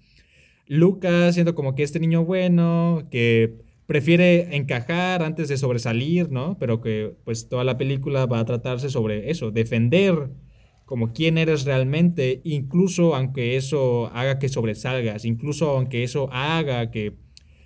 [0.67, 6.57] Lucas siendo como que este niño bueno, que prefiere encajar antes de sobresalir, ¿no?
[6.59, 10.29] Pero que pues toda la película va a tratarse sobre eso, defender
[10.85, 17.17] como quién eres realmente, incluso aunque eso haga que sobresalgas, incluso aunque eso haga que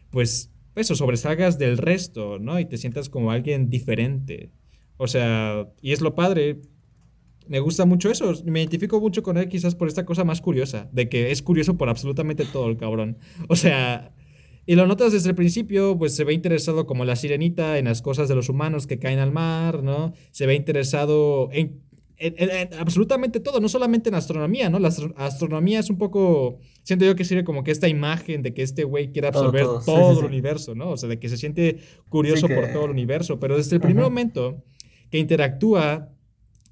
[0.09, 2.59] pues eso sobresalgas del resto, ¿no?
[2.59, 4.51] Y te sientas como alguien diferente.
[4.97, 6.61] O sea, y es lo padre.
[7.47, 10.89] Me gusta mucho eso, me identifico mucho con él quizás por esta cosa más curiosa,
[10.93, 13.17] de que es curioso por absolutamente todo el cabrón.
[13.49, 14.13] O sea,
[14.65, 18.01] y lo notas desde el principio, pues se ve interesado como la sirenita en las
[18.01, 20.13] cosas de los humanos que caen al mar, ¿no?
[20.31, 21.81] Se ve interesado en,
[22.77, 24.77] absolutamente todo, no solamente en astronomía, ¿no?
[24.77, 28.61] La astronomía es un poco, siento yo que sirve como que esta imagen de que
[28.61, 30.91] este güey quiere absorber todo, el universo, ¿no?
[30.91, 34.03] O sea, de que se siente curioso por todo el universo, pero desde el primer
[34.03, 34.63] momento
[35.09, 36.09] que interactúa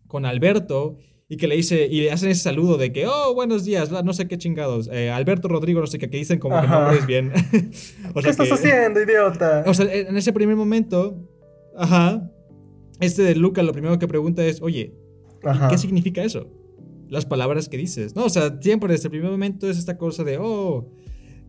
[0.08, 0.98] con Alberto
[1.32, 4.14] y que le dice, y le hacen ese saludo de que, oh, buenos días, no
[4.14, 7.06] sé qué chingados, eh, Alberto Rodrigo, no sé qué, que dicen como que no es
[7.06, 7.32] bien.
[8.16, 9.64] o sea ¿Qué estás haciendo, idiota?
[9.68, 11.24] O sea, en ese primer momento,
[11.78, 12.28] ajá,
[13.00, 14.96] este de Luca lo primero que pregunta es, oye,
[15.70, 16.50] ¿qué significa eso?
[17.10, 18.26] Las palabras que dices, ¿no?
[18.26, 20.92] O sea, siempre desde el primer momento es esta cosa de, oh,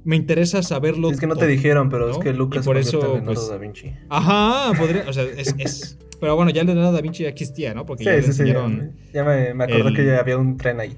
[0.05, 1.11] me interesa saberlo.
[1.11, 3.93] Es que no te dijeron, pero es que Lucas por eso, pues, da Vinci.
[4.09, 7.87] Ajá, podría, o sea, es pero bueno, ya el Leonardo da Vinci ya existía, ¿no?
[7.87, 8.93] Porque ya le enseñaron.
[9.13, 10.97] ya, me, me acordé que ya había un tren ahí.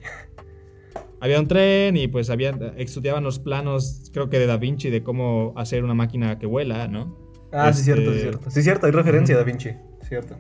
[1.21, 5.05] Había un tren y pues habían, estudiaban los planos, creo que de Da Vinci, de
[5.05, 7.17] cómo hacer una máquina que vuela, ¿no?
[7.53, 8.51] Ah, sí, cierto, sí, este, cierto.
[8.51, 9.71] Sí, cierto, hay referencia a Da Vinci,
[10.09, 10.37] cierto.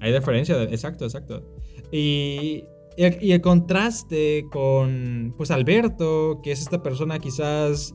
[0.00, 1.42] Hay referencia, exacto, exacto.
[1.90, 2.64] Y,
[2.98, 7.94] y, el, contraste con, pues, Alberto, que es esta persona quizás...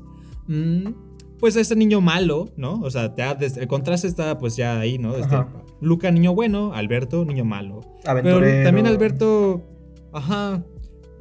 [0.51, 0.93] Mm,
[1.39, 2.81] pues este niño malo, ¿no?
[2.81, 5.13] O sea, el contraste está pues ya ahí, ¿no?
[5.13, 5.45] Desde
[5.79, 7.81] Luca, niño bueno, Alberto, niño malo.
[8.03, 9.63] Pero también Alberto,
[10.11, 10.63] ajá,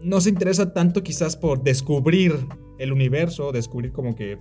[0.03, 2.35] no se interesa tanto quizás por descubrir
[2.79, 4.39] el universo, descubrir como que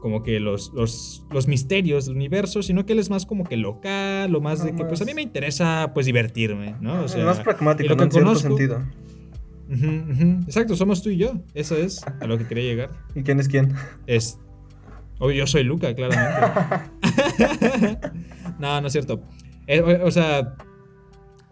[0.00, 3.56] como que los, los, los misterios del universo, sino que él es más como que
[3.56, 7.04] local, o más de que, pues a mí me interesa, pues divertirme, ¿no?
[7.04, 8.82] O sea, más pragmático, lo que En cierto
[10.46, 11.34] Exacto, somos tú y yo.
[11.54, 12.90] Eso es a lo que quería llegar.
[13.14, 13.74] ¿Y quién es quién?
[14.06, 14.38] Es.
[15.18, 16.90] Obvio, yo soy Luca, claramente.
[18.58, 19.22] no, no es cierto.
[19.66, 20.54] Eh, o, o sea,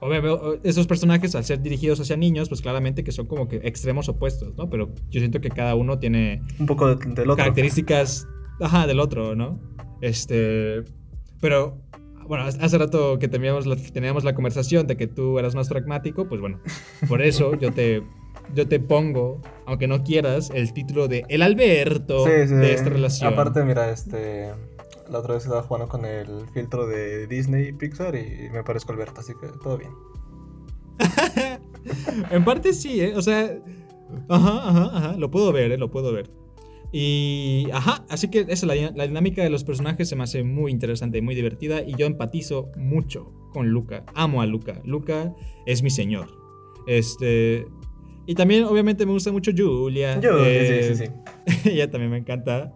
[0.01, 4.09] obvio, esos personajes, al ser dirigidos hacia niños, pues claramente que son como que extremos
[4.09, 4.69] opuestos, ¿no?
[4.69, 7.37] Pero yo siento que cada uno tiene Un poco de- del otro.
[7.37, 8.27] características
[8.61, 9.61] ajá, del otro, ¿no?
[10.01, 10.83] Este.
[11.41, 11.79] Pero.
[12.31, 16.29] Bueno, hace rato que teníamos la, teníamos la conversación de que tú eras más pragmático,
[16.29, 16.61] pues bueno,
[17.09, 18.05] por eso yo te,
[18.55, 22.55] yo te pongo, aunque no quieras, el título de El Alberto Sí, sí.
[22.55, 23.33] de esta relación.
[23.33, 24.53] Aparte, mira, este.
[25.11, 28.93] La otra vez estaba jugando con el filtro de Disney y Pixar y me parezco
[28.93, 29.91] Alberto, así que todo bien.
[32.31, 33.17] en parte sí, ¿eh?
[33.17, 33.59] O sea,
[34.29, 35.79] ajá, ajá, ajá, lo puedo ver, ¿eh?
[35.79, 36.31] Lo puedo ver.
[36.93, 40.73] Y, ajá, así que esa, la, la dinámica de los personajes se me hace muy
[40.73, 44.05] interesante y muy divertida y yo empatizo mucho con Luca.
[44.15, 44.81] Amo a Luca.
[44.85, 45.33] Luca
[45.67, 46.29] es mi señor.
[46.87, 47.67] Este...
[48.27, 50.21] Y también, obviamente, me gusta mucho Julia.
[50.23, 51.13] Eh, sí, sí, sí.
[51.63, 51.71] sí.
[51.71, 52.73] ella también me encanta.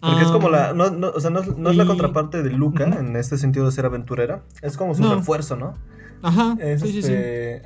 [0.00, 0.72] Porque es como la.
[0.72, 3.66] No, no, o sea, no, es- no es la contraparte de Luca en este sentido
[3.66, 4.44] de ser aventurera.
[4.62, 5.74] Es como su refuerzo, ¿no?
[6.22, 7.12] Ajá, Es, sí, sí, sí.
[7.12, 7.62] este,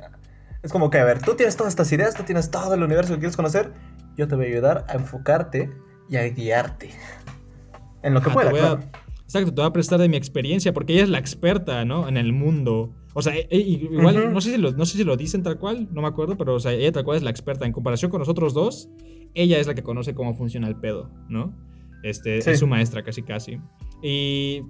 [0.63, 3.13] es como que, a ver, tú tienes todas estas ideas, tú tienes todo el universo
[3.13, 3.71] que quieres conocer.
[4.17, 5.71] Yo te voy a ayudar a enfocarte
[6.09, 6.89] y a guiarte.
[8.03, 8.81] En lo que Ajá, pueda, te a- claro.
[9.23, 12.07] Exacto, te voy a prestar de mi experiencia porque ella es la experta, ¿no?
[12.07, 12.93] En el mundo.
[13.15, 15.57] O sea, e- e- igual, no, sé si lo, no sé si lo dicen tal
[15.57, 17.65] cual, no me acuerdo, pero o sea, ella tal cual es la experta.
[17.65, 18.89] En comparación con nosotros dos,
[19.33, 21.57] ella es la que conoce cómo funciona el pedo, ¿no?
[22.03, 22.51] Este, Sí.
[22.51, 23.59] Es su maestra casi casi.
[24.03, 24.61] Y...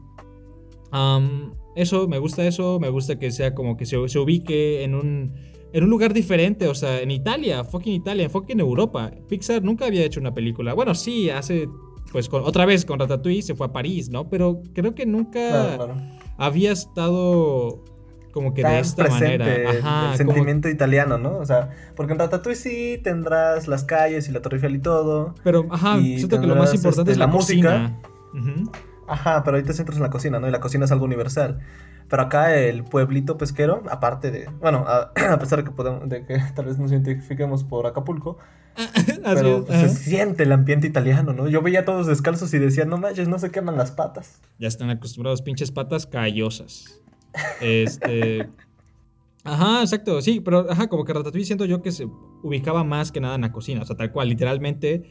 [1.75, 5.33] eso, me gusta eso, me gusta que sea como que se, se ubique en un,
[5.77, 9.11] en un lugar diferente, o sea, en Italia, fucking Italia, fucking Europa.
[9.27, 10.73] Pixar nunca había hecho una película.
[10.73, 11.67] Bueno, sí, hace,
[12.13, 14.29] pues con- otra vez con Ratatouille se fue a París, ¿no?
[14.29, 15.95] Pero creo que nunca Claro, claro.
[16.37, 17.83] había estado
[18.31, 19.53] como que de esta manera.
[19.53, 21.37] el- Ajá, el como- sentimiento italiano, ¿no?
[21.39, 25.35] O sea, porque en Ratatouille sí tendrás las calles y la Torre Eiffel y todo.
[25.43, 27.99] pero, ajá, siento que lo más importante este, es la, la música.
[29.07, 30.47] Ajá, pero te centras en la cocina, ¿no?
[30.47, 31.59] Y la cocina es algo universal.
[32.07, 36.25] Pero acá el pueblito pesquero, aparte de, bueno, a, a pesar de que, podemos, de
[36.25, 38.37] que tal vez nos identifiquemos por Acapulco,
[39.23, 41.47] pero es, pues, se siente el ambiente italiano, ¿no?
[41.47, 44.41] Yo veía a todos descalzos y decía, no manches, no se queman las patas.
[44.59, 47.01] Ya están acostumbrados, pinches patas callosas.
[47.61, 48.49] Este.
[49.43, 52.07] Ajá, exacto, sí, pero ajá, como que Ratatouille siento yo que se
[52.41, 55.03] ubicaba más que nada en la cocina, o sea, tal cual, literalmente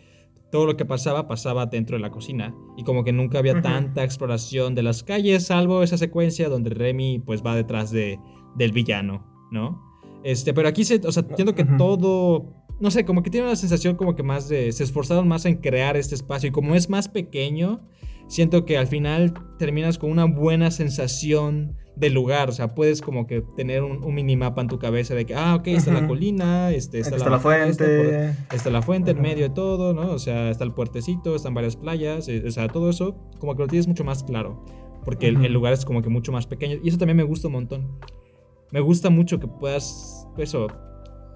[0.50, 2.54] todo lo que pasaba pasaba dentro de la cocina.
[2.76, 7.20] Y como que nunca había tanta exploración de las calles, salvo esa secuencia donde Remy
[7.20, 8.18] pues va detrás de,
[8.57, 9.83] del villano, ¿no?
[10.22, 12.46] Este, pero aquí se, o sea, siento que todo,
[12.80, 15.57] no sé, como que tiene una sensación como que más de, se esforzaron más en
[15.57, 16.48] crear este espacio.
[16.48, 17.87] Y como es más pequeño,
[18.26, 22.48] siento que al final terminas con una buena sensación del lugar.
[22.48, 25.54] O sea, puedes como que tener un, un minimapa en tu cabeza de que, ah,
[25.54, 28.30] ok, está la colina, este, Está, está, la por- fuente.
[28.52, 30.11] está la fuente en medio de todo, ¿no?
[30.12, 33.62] O sea, está el puertecito, están varias playas, eh, o sea, todo eso como que
[33.62, 34.64] lo tienes mucho más claro.
[35.04, 36.78] Porque el, el lugar es como que mucho más pequeño.
[36.83, 37.98] Y eso también me gusta un montón.
[38.70, 40.66] Me gusta mucho que puedas, eso,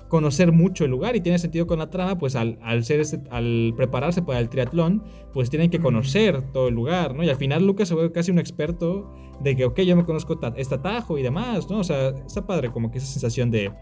[0.09, 3.75] conocer mucho el lugar y tiene sentido con la trama, pues al, al ser al
[3.77, 7.23] prepararse para el triatlón, pues tienen que conocer todo el lugar, ¿no?
[7.23, 10.39] Y al final Lucas se vuelve casi un experto de que, ok, yo me conozco
[10.57, 11.79] este atajo y demás, ¿no?
[11.79, 13.73] O sea, está padre como que esa sensación de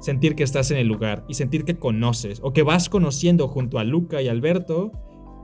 [0.00, 3.78] sentir que estás en el lugar y sentir que conoces o que vas conociendo junto
[3.78, 4.92] a Luca y Alberto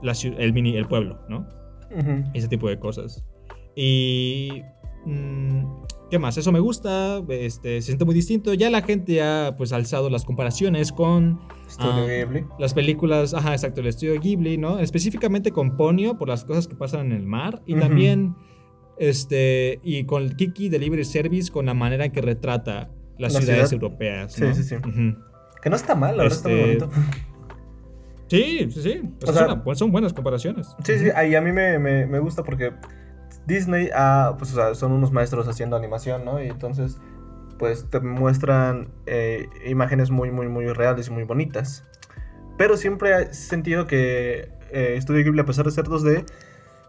[0.01, 1.47] la el, mini, el pueblo, ¿no?
[2.33, 3.23] Ese tipo de cosas.
[3.75, 4.61] Y.
[5.05, 5.63] mm,
[6.09, 6.37] ¿Qué más?
[6.37, 7.21] Eso me gusta.
[7.29, 8.53] Este, se siente muy distinto.
[8.53, 12.05] Ya la gente ha pues alzado las comparaciones con Estudio Ah.
[12.07, 12.45] Ghibli.
[12.59, 13.33] las películas.
[13.33, 14.79] Ajá, exacto, el estudio Ghibli, ¿no?
[14.79, 17.61] Específicamente con Ponyo por las cosas que pasan en el mar.
[17.65, 18.35] Y también.
[18.97, 19.79] Este.
[19.83, 23.83] Y con Kiki Delivery Service con la manera en que retrata las La ciudades ciudad.
[23.83, 24.33] europeas.
[24.33, 24.75] Sí, sí, sí.
[25.61, 27.01] Que no está mal, la verdad está muy Este, bonito.
[28.27, 29.01] Sí, sí, sí.
[29.21, 30.67] O sea, sea, es una- son buenas comparaciones.
[30.83, 32.71] Sí, sí, ahí a mí me, me, me gusta porque
[33.45, 36.41] Disney ha, pues, o sea, son unos maestros haciendo animación, ¿no?
[36.41, 36.97] Y entonces,
[37.57, 41.83] pues te muestran eh, imágenes muy, muy, muy reales y muy bonitas.
[42.57, 46.25] Pero siempre he sentido que eh, Studio Ghibli, a pesar de ser 2D,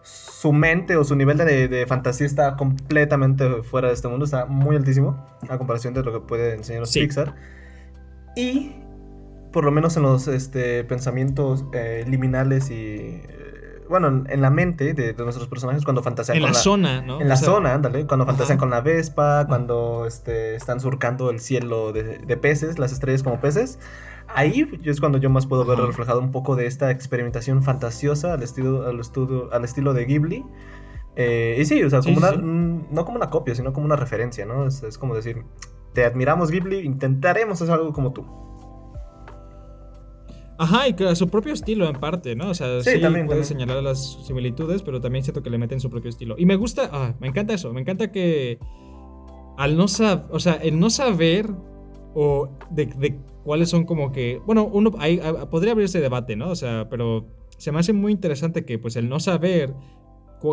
[0.03, 4.47] su mente o su nivel de, de fantasía está completamente fuera de este mundo, está
[4.47, 7.01] muy altísimo a comparación de lo que puede enseñarnos Sí.
[7.01, 7.35] Pixar.
[8.37, 8.77] Y
[9.53, 13.23] por lo menos en los este, pensamientos eh, liminales y
[13.89, 17.21] bueno, en, la mente de, de nuestros personajes cuando fantasean En con la zona, ¿no?
[17.21, 18.61] en la O sea, zona, ándale, cuando fantasean Ajá.
[18.61, 23.41] con la Vespa, cuando este, están surcando el cielo de, de peces, las estrellas como
[23.41, 23.79] peces.
[24.35, 28.43] ahí es cuando yo más puedo ver reflejado un poco de esta experimentación fantasiosa al
[28.43, 30.45] estilo, al estudio, al estilo de Ghibli.
[31.17, 33.97] Eh, y sí, o sea, como una, mm, no como una copia, sino como una
[33.97, 34.67] referencia, ¿no?
[34.67, 35.45] Es, como decir,
[35.95, 38.27] te admiramos Ghibli, intentaremos hacer algo como tú.
[40.59, 42.51] Ajá, y a su propio estilo en parte, ¿no?
[42.51, 45.91] O sea, sí, también, puede señalar las similitudes, pero también siento que le meten su
[45.91, 46.37] propio estilo.
[46.39, 48.59] Y me gusta, ah, me encanta eso, me encanta que
[49.59, 51.51] al no saber, o sea, el no saber
[52.15, 56.51] o de, cuáles son como que, bueno, uno, hay, podría haber ese debate, ¿no?
[56.51, 57.27] O sea, pero
[57.59, 59.75] se me hace muy interesante que pues el no saber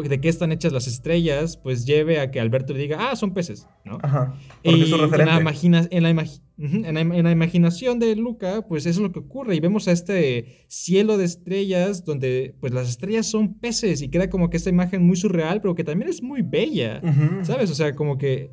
[0.05, 3.33] de qué están hechas las estrellas, pues lleve a que Alberto le diga, ah, son
[3.33, 3.99] peces, ¿no?
[4.01, 4.33] Ajá.
[4.63, 9.11] y en la, imagina en, la en, la imaginación de Luca, pues eso es lo
[9.11, 14.01] que ocurre y vemos a este cielo de estrellas donde pues las estrellas son peces
[14.01, 17.01] y queda como que esta imagen muy surreal, pero que también es muy bella,
[17.43, 17.69] ¿sabes?
[17.69, 18.51] O sea, como que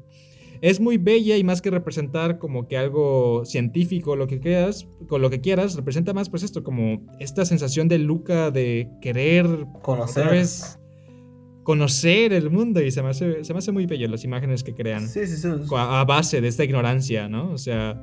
[0.61, 5.23] es muy bella y más que representar como que algo científico, lo que quieras, con
[5.23, 10.47] lo que quieras, representa más pues esto, como esta sensación de Luca de querer conocer.
[11.71, 14.75] Conocer el mundo y se me, hace, se me hace muy bello las imágenes que
[14.75, 15.07] crean.
[15.07, 15.49] Sí, sí, sí.
[15.77, 17.53] A, base de esta ignorancia, ¿no?
[17.53, 17.97] O sea,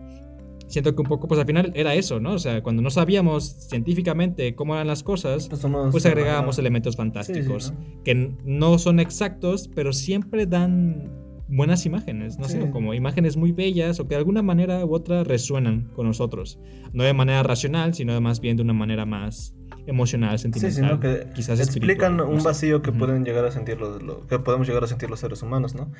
[0.68, 2.32] siento que un poco, pues al final era eso, ¿no?
[2.32, 7.74] O sea, cuando no sabíamos científicamente cómo eran las cosas, pues, pues agregábamos elementos fantásticos
[8.06, 11.12] que no son exactos, pero siempre dan
[11.50, 15.26] buenas imágenes, no sé, como imágenes muy bellas o que de alguna manera u otra
[15.26, 16.58] resuenan con nosotros.
[16.94, 19.57] No de manera racional, sino más bien de una manera más
[19.88, 20.72] emocional, sentimental.
[20.72, 24.68] Sí, sino que quizás explican un vacío que pueden llegar a sentir los, que podemos
[24.68, 25.92] llegar a sentir los seres humanos, ¿no?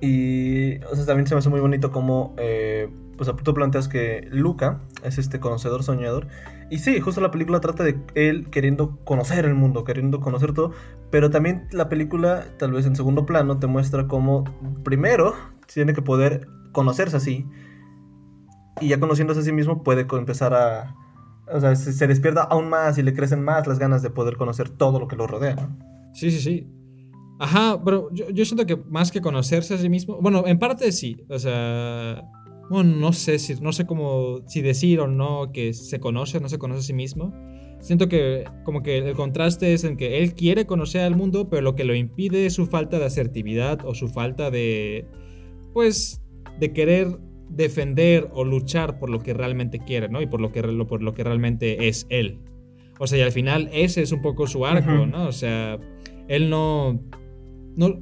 [0.00, 2.88] Y o sea, también se me hace muy bonito como eh,
[3.18, 6.28] pues tú planteas que Luca es este conocedor soñador.
[6.70, 10.72] Y sí, justo la película trata de él queriendo conocer el mundo, queriendo conocer todo.
[11.10, 14.44] Pero también la película, tal vez en segundo plano, te muestra cómo
[14.84, 15.34] primero
[15.72, 17.46] tiene que poder conocerse así.
[18.80, 20.94] Y ya conociéndose a sí mismo puede empezar a...
[21.52, 24.68] O sea, se, despierta aún más y le crecen más las ganas de poder conocer
[24.68, 25.56] todo lo que lo rodea.
[26.12, 26.66] Sí, sí, sí.
[27.38, 31.22] Ajá, pero yo, siento que más que conocerse a sí mismo, bueno, en parte sí,
[31.28, 32.24] o sea,
[32.68, 36.40] bueno, no sé si, no sé cómo, si decir o no que se conoce o
[36.40, 37.32] no se conoce a sí mismo.
[37.80, 41.62] Siento que como que el contraste es en que él quiere conocer al mundo, pero
[41.62, 45.06] lo que lo impide es su falta de asertividad o su falta de,
[45.72, 46.20] pues,
[46.58, 50.20] de querer defender o luchar por lo que realmente quiere, ¿no?
[50.20, 52.38] Y por lo que, por lo que realmente es él.
[52.98, 55.26] O sea, y al final ese es un poco su arco, ¿no?
[55.28, 55.78] O sea,
[56.26, 57.00] él no,
[57.76, 57.98] no,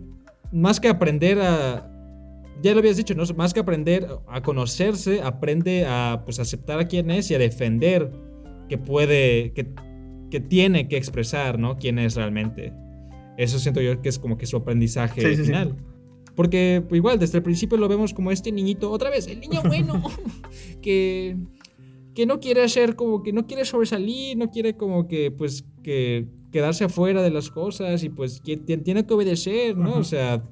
[0.52, 1.90] más que aprender a,
[2.62, 3.24] ya lo habías dicho, ¿no?
[3.36, 8.10] Más que aprender a conocerse, aprende a pues, aceptar a quién es y a defender
[8.68, 9.72] que puede, que,
[10.30, 11.76] que tiene que expresar, ¿no?
[11.76, 12.72] Quién es realmente.
[13.36, 15.76] Eso siento yo que es como que su aprendizaje final.
[16.36, 19.62] Porque pues, igual, desde el principio lo vemos como este niñito, otra vez, el niño
[19.66, 20.02] bueno,
[20.82, 21.36] que,
[22.14, 26.28] que no quiere hacer como que no quiere sobresalir, no quiere como que, pues, que
[26.52, 29.94] quedarse afuera de las cosas y pues que tiene que obedecer, ¿no?
[29.94, 30.42] O sea,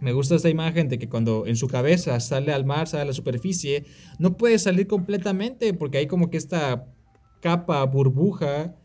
[0.00, 3.06] me gusta esta imagen de que cuando en su cabeza sale al mar, sale a
[3.06, 3.84] la superficie,
[4.18, 6.86] no puede salir completamente porque hay como que esta
[7.40, 8.76] capa, burbuja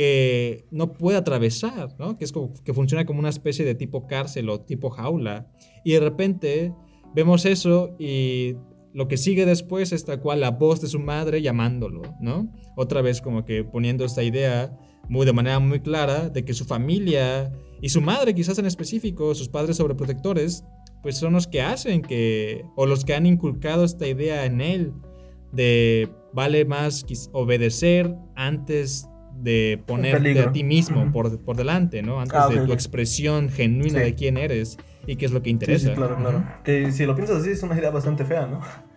[0.00, 2.16] que no puede atravesar, ¿no?
[2.16, 5.52] Que es como que funciona como una especie de tipo cárcel o tipo jaula.
[5.84, 6.72] Y de repente
[7.14, 8.56] vemos eso y
[8.94, 12.50] lo que sigue después es tal cual la voz de su madre llamándolo, ¿no?
[12.78, 14.74] Otra vez como que poniendo esta idea
[15.10, 19.34] muy de manera muy clara de que su familia y su madre quizás en específico,
[19.34, 20.64] sus padres sobreprotectores,
[21.02, 24.94] pues son los que hacen que, o los que han inculcado esta idea en él
[25.52, 29.09] de vale más obedecer antes
[29.40, 32.20] de ponerte a ti mismo por, por, delante, ¿no?
[32.20, 35.88] Antes ah, de tu expresión genuina de quién eres y qué es lo que interesa.
[35.88, 36.44] Sí, claro, claro.
[36.64, 38.60] Que si lo piensas así es una idea bastante fea, ¿no?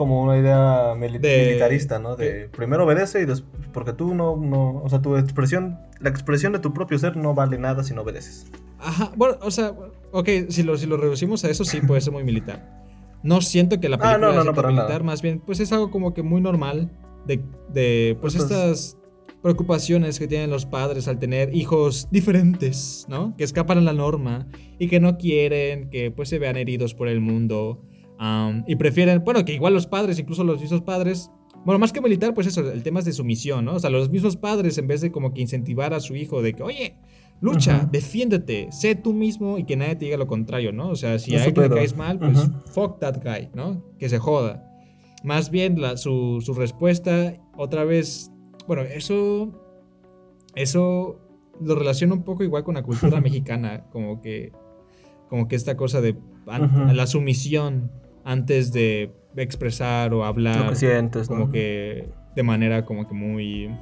[0.00, 2.16] como una idea militarista, ¿no?
[2.16, 6.54] De primero obedece y después, porque tú no, no, o sea, tu expresión, la expresión
[6.54, 8.50] de tu propio ser no vale nada si no obedeces.
[8.78, 9.74] Ajá, bueno, o sea,
[10.12, 12.80] ok, si lo, si lo reducimos a eso sí puede ser muy militar.
[13.22, 16.22] No siento que la ah, película sea militar, más bien, pues es algo como que
[16.22, 16.90] muy normal
[17.26, 18.96] de, de pues, pues estas
[19.42, 23.34] preocupaciones que tienen los padres al tener hijos diferentes, ¿no?
[23.36, 24.46] Que escapan a la norma
[24.78, 27.82] y que no quieren que pues se vean heridos por el mundo
[28.66, 31.30] y prefieren, bueno, que igual los padres, incluso los mismos padres,
[31.64, 33.74] bueno, más que militar, pues eso, el tema es de sumisión, ¿no?
[33.74, 36.52] O sea, los mismos padres, en vez de como que incentivar a su hijo de
[36.52, 36.96] que, oye,
[37.40, 40.90] lucha, defiéndete, sé tú mismo y que nadie te diga lo contrario, ¿no?
[40.90, 43.82] O sea, si a alguien le caes mal, pues fuck that guy, ¿no?
[43.98, 44.66] Que se joda.
[45.24, 48.29] Más bien la, su, su respuesta, otra vez,
[48.70, 49.50] bueno, eso,
[50.54, 51.18] eso
[51.60, 54.52] lo relaciona un poco igual con la cultura mexicana, como que,
[55.28, 56.16] como que esta cosa de
[56.46, 57.90] la sumisión
[58.22, 60.66] antes de expresar o hablar.
[60.66, 62.10] Lo que sientes, Como que.
[62.36, 63.76] de manera como que muy...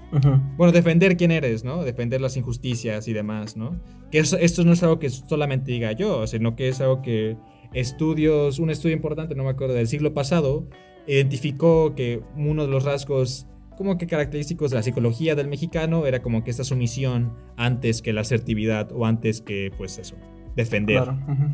[0.56, 1.84] Bueno, defender quién eres, ¿no?
[1.84, 3.78] Defender las injusticias y demás, ¿no?
[4.10, 7.36] Que esto no es algo que solamente diga yo, sino que es algo que
[7.74, 10.66] estudios, un estudio importante, no me acuerdo, del siglo pasado,
[11.06, 13.48] identificó que uno de los rasgos
[13.78, 18.12] como que característicos de la psicología del mexicano era como que esta sumisión antes que
[18.12, 20.16] la asertividad o antes que, pues eso,
[20.56, 21.08] defender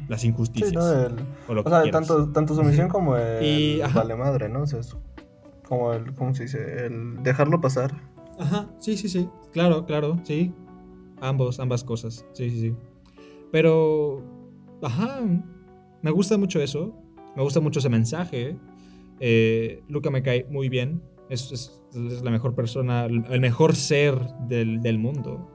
[0.09, 0.75] las injusticias.
[1.47, 4.63] o, sea, tanto, tanto sumisión como el vale madre, ¿no?
[4.63, 4.97] O sea, es
[5.69, 6.87] como el, ¿cómo se dice?
[6.87, 7.95] El dejarlo pasar.
[8.39, 9.29] Ajá, sí, sí, sí.
[9.53, 10.55] Claro, claro, sí.
[11.21, 12.25] Ambos, ambas cosas.
[12.33, 12.75] Sí, sí, sí.
[13.53, 14.23] Pero,
[14.83, 15.21] ajá,
[16.01, 16.95] me gusta mucho eso.
[17.37, 18.57] Me gusta mucho ese mensaje.
[19.21, 21.03] Eh, Luca me cae muy bien.
[21.29, 21.81] Es, es,
[22.23, 24.19] la mejor persona, el mejor ser
[24.49, 25.51] del, del mundo.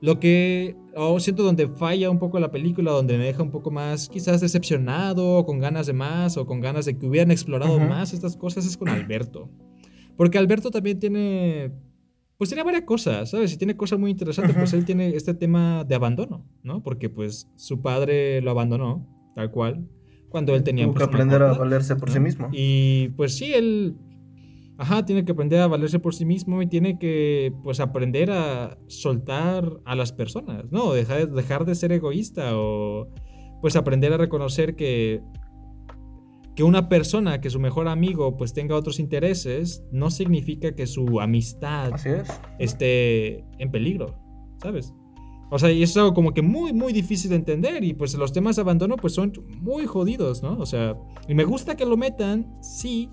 [0.00, 3.70] Lo que oh, siento donde falla un poco la película, donde me deja un poco
[3.70, 7.78] más quizás decepcionado, o con ganas de más, o con ganas de que hubieran explorado
[7.78, 9.48] más estas cosas, es con Alberto.
[10.16, 11.72] Porque Alberto también tiene,
[12.36, 13.52] pues tiene varias cosas, ¿sabes?
[13.54, 16.82] Y tiene cosas muy interesantes, pues él tiene este tema de abandono, ¿no?
[16.82, 19.88] Porque pues su padre lo abandonó, tal cual,
[20.28, 20.84] cuando él tenía...
[20.84, 22.48] Tuvo que pues, aprender a valerse por sí mismo.
[22.52, 23.96] Y pues sí, él
[24.78, 28.76] Ajá, tiene que aprender a valerse por sí mismo y tiene que, pues, aprender a
[28.88, 30.92] soltar a las personas, ¿no?
[30.92, 33.08] Dejar, dejar de ser egoísta o,
[33.62, 35.22] pues, aprender a reconocer que,
[36.54, 41.20] que una persona, que su mejor amigo, pues, tenga otros intereses, no significa que su
[41.20, 41.92] amistad
[42.58, 44.14] esté en peligro,
[44.60, 44.92] ¿sabes?
[45.50, 47.84] O sea, y eso es algo como que muy, muy difícil de entender.
[47.84, 50.58] Y pues los temas de abandono, pues son muy jodidos, ¿no?
[50.58, 50.96] O sea,
[51.28, 53.10] y me gusta que lo metan, sí,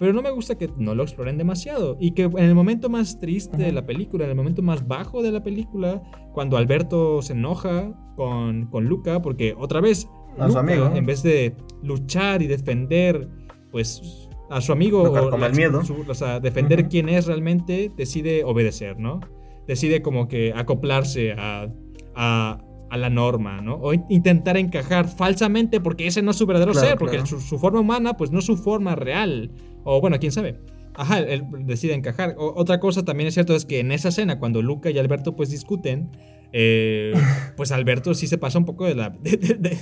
[0.00, 1.98] pero no me gusta que no lo exploren demasiado.
[2.00, 5.22] Y que en el momento más triste de la película, en el momento más bajo
[5.22, 11.04] de la película, cuando Alberto se enoja con, con Luca, porque otra vez, Luca, en
[11.04, 13.28] vez de luchar y defender,
[13.70, 15.82] pues a su amigo o, el miedo.
[16.08, 19.20] o sea, defender quién es realmente, decide obedecer, ¿no?
[19.66, 21.68] Decide como que acoplarse a,
[22.14, 23.74] a, a la norma, ¿no?
[23.74, 27.80] O intentar encajar falsamente porque ese no es su verdadero ser, porque su, su, forma
[27.80, 29.52] humana pues no es su forma real.
[29.84, 30.56] O bueno, quién sabe.
[30.94, 32.34] Ajá, él decide encajar.
[32.36, 35.50] otra cosa también es cierto es que en esa escena, cuando Luca y Alberto pues
[35.50, 36.10] discuten,
[36.52, 37.12] eh,
[37.56, 39.16] pues Alberto sí se pasa un poco de la...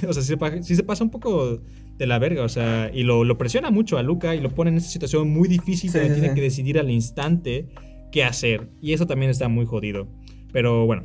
[0.09, 1.61] o sea, sí se, pasa un poco
[1.97, 4.77] de la verga, o sea, y lo, presiona mucho a Luca y lo pone en
[4.77, 7.69] esa situación muy difícil donde tiene que decidir al instante
[8.13, 8.69] qué hacer.
[8.81, 10.09] Y eso también está muy jodido.
[10.53, 11.03] Pero bueno.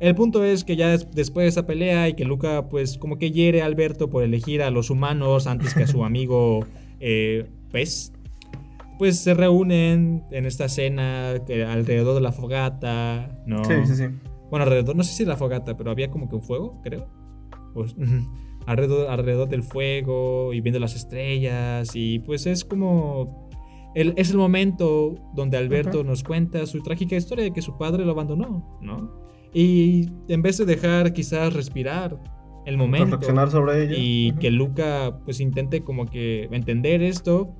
[0.00, 3.30] El punto es que ya después de esa pelea y que Luca pues como que
[3.30, 6.66] hiere a Alberto por elegir a los humanos antes que a su amigo
[7.04, 8.12] eh, pues,
[8.96, 13.64] pues se reúnen en esta cena alrededor de la fogata, ¿no?
[13.64, 14.04] Sí, sí, sí.
[14.50, 17.08] Bueno, alrededor, no sé si la fogata, pero había como que un fuego, creo.
[17.74, 17.96] Pues,
[18.66, 23.50] alrededor, alrededor del fuego y viendo las estrellas y pues es como...
[23.94, 28.06] El, es el momento donde Alberto nos cuenta su trágica historia de que su padre
[28.06, 29.12] lo abandonó, ¿no?
[29.52, 32.18] Y en vez de dejar quizás respirar
[32.64, 33.18] el momento
[33.50, 33.94] sobre ella.
[33.96, 37.54] y que Luca pues intente como que entender esto,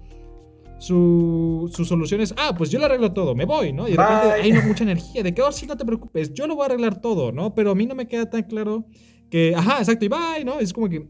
[0.83, 3.87] su, solución es, ah, pues yo lo arreglo todo, me voy, ¿no?
[3.87, 6.57] Y de repente hay mucha energía, de que, oh, sí, no te preocupes, yo lo
[6.57, 7.55] voy a arreglar todo, ¿no?
[7.55, 8.85] Pero a mí no me queda tan claro
[9.31, 10.59] que, ajá, exacto, y bye, ¿no?
[10.59, 11.07] Es como que,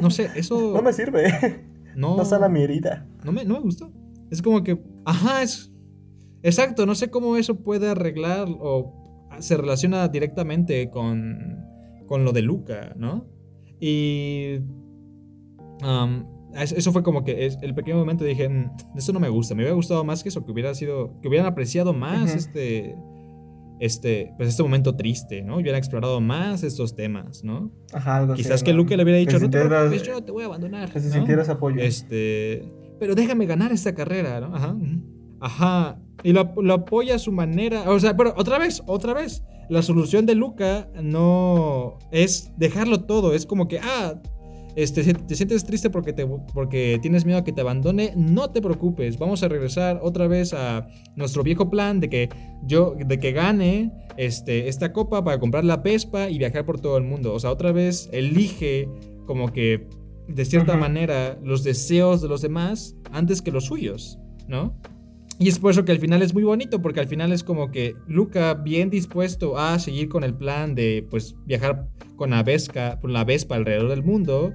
[0.00, 0.72] no sé, eso...
[0.74, 1.64] no me sirve.
[1.96, 3.06] No, no sana mi herida.
[3.24, 3.90] No me, no me gustó.
[4.30, 5.72] Es como que, ajá, es...
[6.42, 11.69] Exacto, no sé cómo eso puede arreglar o se relaciona directamente con,
[12.10, 13.24] con lo de Luca, ¿no?
[13.78, 14.58] Y...
[16.56, 19.62] Eso fue como que es el pequeño momento dije, mm, eso no me gusta, me
[19.62, 22.96] hubiera gustado más que eso, que hubiera sido, que hubieran apreciado más este,
[23.78, 25.58] este, pues este momento triste, ¿no?
[25.58, 27.70] Hubieran explorado más estos temas, ¿no?
[27.92, 30.90] Ajá, algo Quizás que Luke le hubiera dicho, no te yo te voy a abandonar.
[30.90, 31.80] Que se sintiera ese apoyo.
[31.80, 34.56] Este, pero déjame ganar esta carrera, ¿no?
[34.56, 34.76] Ajá.
[35.38, 36.00] Ajá.
[36.22, 37.90] Y lo, lo apoya a su manera.
[37.90, 39.42] O sea, pero otra vez, otra vez.
[39.68, 43.34] La solución de Luca no es dejarlo todo.
[43.34, 44.20] Es como que, ah,
[44.76, 48.62] este, te sientes triste porque, te, porque tienes miedo a que te abandone, no te
[48.62, 52.28] preocupes, vamos a regresar otra vez a nuestro viejo plan de que
[52.62, 56.96] yo, de que gane este, esta copa para comprar la Vespa y viajar por todo
[56.96, 57.34] el mundo.
[57.34, 58.88] O sea, otra vez elige
[59.26, 59.88] como que
[60.28, 64.80] de cierta manera los deseos de los demás antes que los suyos, ¿no?
[65.40, 67.70] Y es por eso que al final es muy bonito, porque al final es como
[67.70, 73.00] que Luca, bien dispuesto a seguir con el plan de pues viajar con la Vespa,
[73.00, 74.52] con la Vespa alrededor del mundo,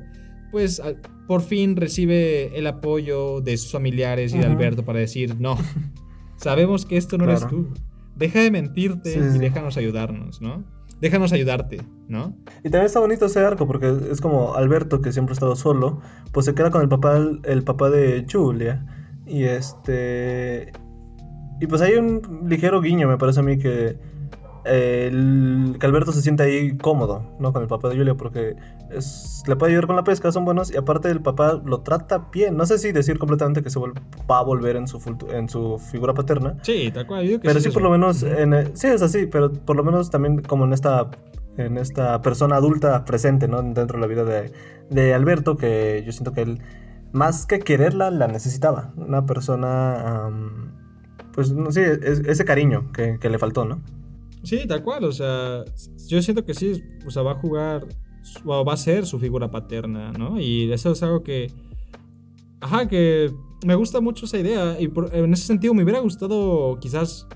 [0.51, 0.79] pues
[1.27, 5.57] por fin recibe el apoyo de sus familiares y de Alberto para decir, no,
[6.37, 7.67] sabemos que esto no eres tú.
[8.15, 10.63] Deja de mentirte y déjanos ayudarnos, ¿no?
[11.01, 12.37] Déjanos ayudarte, ¿no?
[12.59, 15.99] Y también está bonito ese arco porque es como Alberto, que siempre ha estado solo,
[16.31, 18.85] pues se queda con el papá, el papá de Julia
[19.25, 20.71] Y este.
[21.59, 23.97] Y pues hay un ligero guiño, me parece a mí, que,
[24.65, 27.53] el, que Alberto se siente ahí cómodo, ¿no?
[27.53, 28.55] Con el papá de Julia, porque
[28.91, 32.27] es, le puede ayudar con la pesca, son buenos, y aparte el papá lo trata
[32.31, 32.57] bien.
[32.57, 34.99] No sé si decir completamente que se va a volver en su,
[35.31, 36.57] en su figura paterna.
[36.61, 37.39] Sí, tal cual.
[37.41, 40.65] pero sí, por lo menos, en, sí, es así, pero por lo menos también como
[40.65, 41.09] en esta
[41.57, 43.61] en esta persona adulta presente, ¿no?
[43.61, 44.51] Dentro de la vida de,
[44.89, 46.59] de Alberto, que yo siento que él,
[47.15, 48.93] más que quererla, la necesitaba.
[48.97, 50.29] Una persona,
[51.33, 53.81] pues, no sé, ese cariño que, le faltó, ¿no?
[54.43, 55.63] Sí, tal cual, o sea,
[56.07, 57.87] yo siento que sí, o sea, va a jugar,
[58.43, 60.39] o va a ser su figura paterna, ¿no?
[60.39, 61.51] Y eso es algo que,
[62.59, 63.33] ajá, que
[63.65, 67.27] me gusta mucho esa idea, y en ese sentido me hubiera gustado quizás,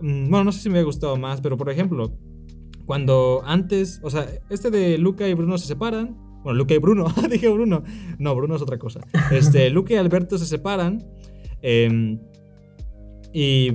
[0.00, 2.10] mm, bueno, no sé si me hubiera gustado más, pero por ejemplo,
[2.86, 6.29] cuando antes, o sea, este de Luca y Bruno se separan.
[6.42, 7.82] Bueno, Luca y Bruno, dije Bruno.
[8.18, 9.00] No, Bruno es otra cosa.
[9.30, 11.04] Este, Luca y Alberto se separan.
[11.62, 12.18] Em,
[13.32, 13.72] y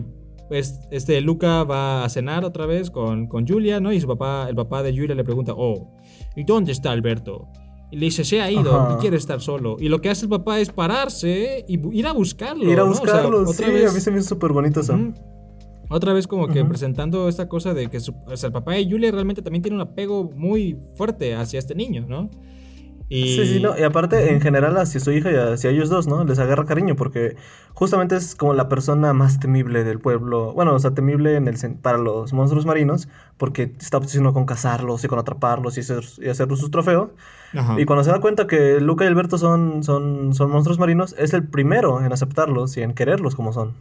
[0.50, 3.94] pues, este Luca va a cenar otra vez con, con Julia, ¿no?
[3.94, 5.96] Y su papá, el papá de Julia le pregunta, oh,
[6.36, 7.48] ¿y dónde está Alberto?
[7.92, 9.78] Y le dice, se ha ido y quiere estar solo.
[9.80, 12.70] Y lo que hace el papá es pararse y ir a buscarlo.
[12.70, 14.98] Ir a buscarlo, otra sí, a mí se me hizo súper bonito eso.
[15.90, 19.62] Otra vez como que presentando esta cosa de que el papá de Julia realmente también
[19.62, 22.30] tiene un apego muy fuerte hacia este niño, ¿no?
[23.08, 23.36] Y...
[23.36, 23.78] Sí, sí, no.
[23.78, 26.24] Y aparte, en general, hacia su hija y hacia ellos dos, ¿no?
[26.24, 27.36] Les agarra cariño porque
[27.74, 30.54] justamente es como la persona más temible del pueblo.
[30.54, 35.04] Bueno, o sea, temible en el para los monstruos marinos porque está obsesionado con cazarlos
[35.04, 37.10] y con atraparlos y, hacer, y hacerlos sus trofeos.
[37.78, 41.34] Y cuando se da cuenta que Luca y Alberto son, son, son monstruos marinos, es
[41.34, 43.76] el primero en aceptarlos y en quererlos como son.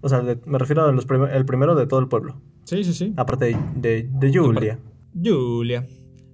[0.00, 0.98] O sea, me refiero al
[1.30, 2.40] el primero de todo el pueblo.
[2.64, 3.12] Sí, sí, sí.
[3.16, 4.78] Aparte de, de, Julia.
[5.22, 5.86] Julia.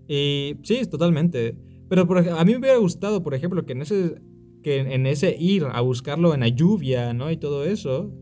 [0.07, 1.57] Y sí, totalmente.
[1.89, 4.15] Pero por, a mí me hubiera gustado, por ejemplo, que en ese
[4.63, 7.31] que en ese ir a buscarlo en la lluvia, ¿no?
[7.31, 8.13] Y todo eso,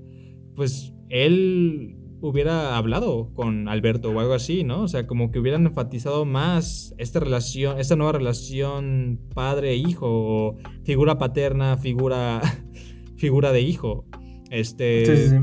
[0.55, 4.83] pues él hubiera hablado con Alberto o algo así, ¿no?
[4.83, 11.19] O sea, como que hubieran enfatizado más esta relación, esta nueva relación padre-hijo o figura
[11.19, 12.41] paterna, figura
[13.17, 14.07] figura de hijo.
[14.51, 15.07] Este.
[15.07, 15.37] Sí, sí, sí.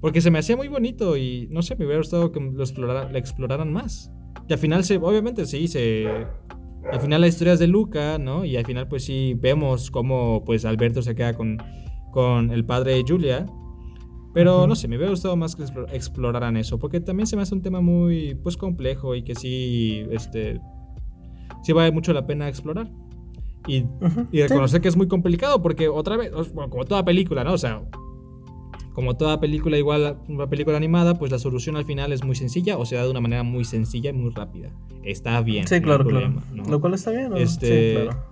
[0.00, 2.62] Porque se me hacía muy bonito y no sé, me hubiera gustado que lo,
[3.16, 4.12] exploraran más.
[4.48, 6.06] Y al final, se, obviamente, sí, se.
[6.92, 8.44] Al final la historia es de Luca, ¿no?
[8.44, 11.58] Y al final, pues sí, vemos cómo pues Alberto se queda con,
[12.12, 13.46] con el padre de Julia.
[14.34, 15.62] Pero no sé, me hubiera gustado más que
[15.92, 20.04] exploraran eso, porque también se me hace un tema muy pues complejo y que sí,
[20.10, 20.60] este,
[21.62, 22.90] sí vale mucho la pena explorar.
[23.68, 23.84] Y,
[24.32, 27.52] y reconocer que es muy complicado, porque otra vez, bueno, como toda película, ¿no?
[27.52, 27.82] O sea,
[28.94, 32.78] como toda película igual, una película animada, pues la solución al final es muy sencilla
[32.78, 34.70] o se da de una manera muy sencilla y muy rápida.
[35.02, 35.66] Está bien.
[35.66, 36.32] Sí, claro, claro.
[36.52, 37.30] Lo cual está bien.
[37.30, 37.36] ¿no?
[37.36, 38.24] Este, sí, claro.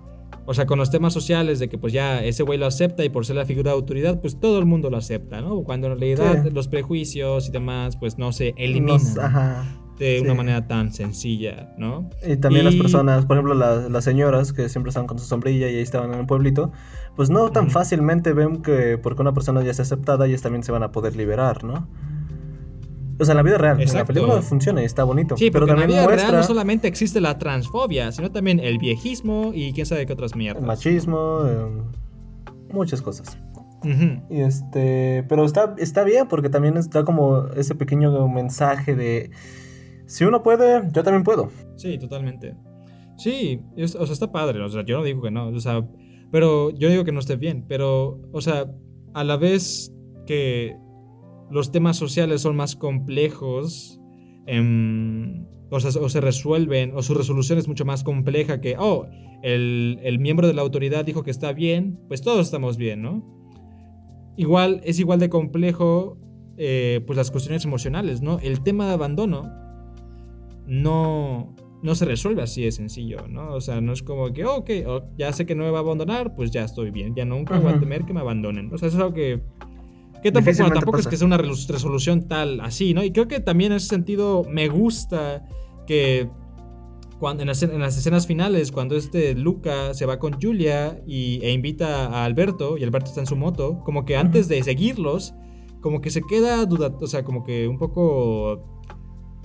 [0.46, 3.08] O sea, con los temas sociales de que pues ya ese güey lo acepta y
[3.08, 5.62] por ser la figura de autoridad, pues todo el mundo lo acepta, ¿no?
[5.62, 9.00] Cuando en realidad los prejuicios y demás, pues no se eliminan.
[9.20, 12.10] ajá de una manera tan sencilla, ¿no?
[12.26, 15.76] Y también las personas, por ejemplo, las señoras que siempre están con su sombrilla y
[15.76, 16.72] ahí estaban en el pueblito,
[17.16, 20.72] pues no tan fácilmente ven que porque una persona ya está aceptada, ellas también se
[20.72, 21.88] van a poder liberar, ¿no?
[23.20, 25.36] O sea, en la vida real, en la película funciona y está bonito.
[25.36, 28.78] Sí, pero también en la vida real no solamente existe la transfobia, sino también el
[28.78, 30.62] viejismo y quién sabe qué otras mierdas.
[30.62, 31.82] El machismo, em,
[32.72, 33.38] muchas cosas.
[34.30, 39.30] Y este, pero está, está bien porque también está como ese pequeño mensaje de
[40.06, 41.50] si uno puede, yo también puedo.
[41.76, 42.54] Sí, totalmente.
[43.16, 44.60] Sí, o sea, está padre.
[44.62, 45.48] O sea, yo no digo que no.
[45.48, 45.86] O sea,
[46.30, 47.64] pero yo digo que no esté bien.
[47.68, 48.66] Pero, o sea,
[49.14, 49.92] a la vez
[50.26, 50.76] que
[51.50, 54.00] los temas sociales son más complejos,
[54.46, 59.06] em, o, sea, o se resuelven, o su resolución es mucho más compleja que, oh,
[59.42, 63.22] el, el miembro de la autoridad dijo que está bien, pues todos estamos bien, ¿no?
[64.36, 66.16] Igual, es igual de complejo,
[66.56, 68.38] eh, pues las cuestiones emocionales, ¿no?
[68.38, 69.61] El tema de abandono
[70.72, 73.52] no, no se resuelve así de sencillo, ¿no?
[73.52, 74.70] O sea, no es como que, ok,
[75.18, 77.74] ya sé que no me va a abandonar, pues ya estoy bien, ya nunca voy
[77.74, 78.72] a temer que me abandonen.
[78.72, 79.42] O sea, eso es algo que...
[80.22, 83.02] Que tampoco, tampoco es que sea una resolución tal así, ¿no?
[83.02, 85.44] Y creo que también en ese sentido me gusta
[85.86, 86.30] que
[87.18, 92.06] cuando, en, las, escenas finales, cuando este Luca se va con Julia y, e invita
[92.06, 95.34] a Alberto, y Alberto está en su moto, como que antes de seguirlos,
[95.80, 98.81] como que se queda duda, o sea, como que un poco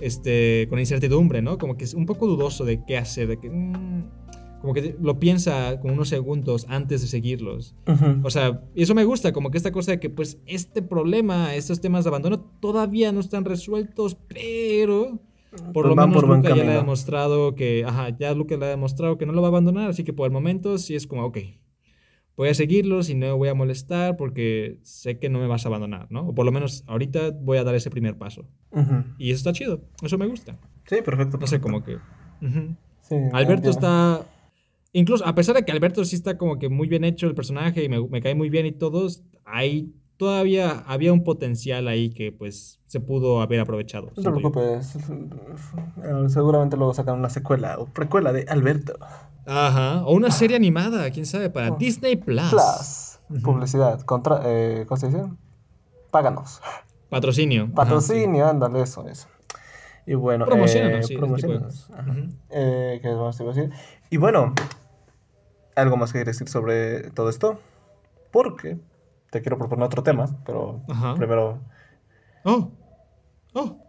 [0.00, 1.58] este, con incertidumbre, ¿no?
[1.58, 3.50] Como que es un poco dudoso de qué hacer, de que...
[3.50, 4.04] Mm,
[4.60, 7.76] como que lo piensa con unos segundos antes de seguirlos.
[8.24, 11.54] O sea, y eso me gusta, como que esta cosa de que pues este problema,
[11.54, 15.20] estos temas de abandono todavía no están resueltos, pero
[15.72, 19.16] por lo menos Luca ya le ha demostrado que, ajá, ya Luca le ha demostrado
[19.16, 21.38] que no lo va a abandonar, así que por el momento sí es como, ok,
[22.38, 25.68] voy a seguirlos y no voy a molestar porque sé que no me vas a
[25.68, 26.28] abandonar, ¿no?
[26.28, 28.46] O por lo menos ahorita voy a dar ese primer paso.
[29.18, 30.56] Y eso está chido, eso me gusta.
[30.86, 31.36] Sí, perfecto.
[31.36, 31.98] No sé, como que...
[33.32, 34.24] Alberto está...
[34.92, 37.82] Incluso, a pesar de que Alberto sí está como que muy bien hecho el personaje
[37.82, 42.32] y me, me cae muy bien y todos, hay todavía había un potencial ahí que
[42.32, 44.10] pues se pudo haber aprovechado.
[44.16, 48.98] No te preocupes, eh, seguramente luego sacan una secuela o precuela de Alberto.
[49.46, 51.76] Ajá, o una serie animada, quién sabe, para oh.
[51.78, 52.50] Disney Plus.
[52.50, 53.42] Plus.
[53.42, 55.22] Publicidad, contra, eh, ¿cómo se dice?
[56.10, 56.60] Páganos.
[57.08, 57.72] Patrocinio.
[57.72, 59.28] Patrocinio, ándale, eso, eso.
[60.06, 61.90] Y bueno, promocionanos, eh, sí, promocionanos.
[62.50, 63.72] Eh, ¿Qué más te iba a decir?
[64.10, 64.54] Y bueno,
[65.76, 67.58] algo más que decir sobre todo esto,
[68.30, 68.78] porque
[69.30, 70.82] te quiero proponer otro tema, pero
[71.16, 71.60] primero...
[72.44, 72.70] Oh,
[73.54, 73.84] oh.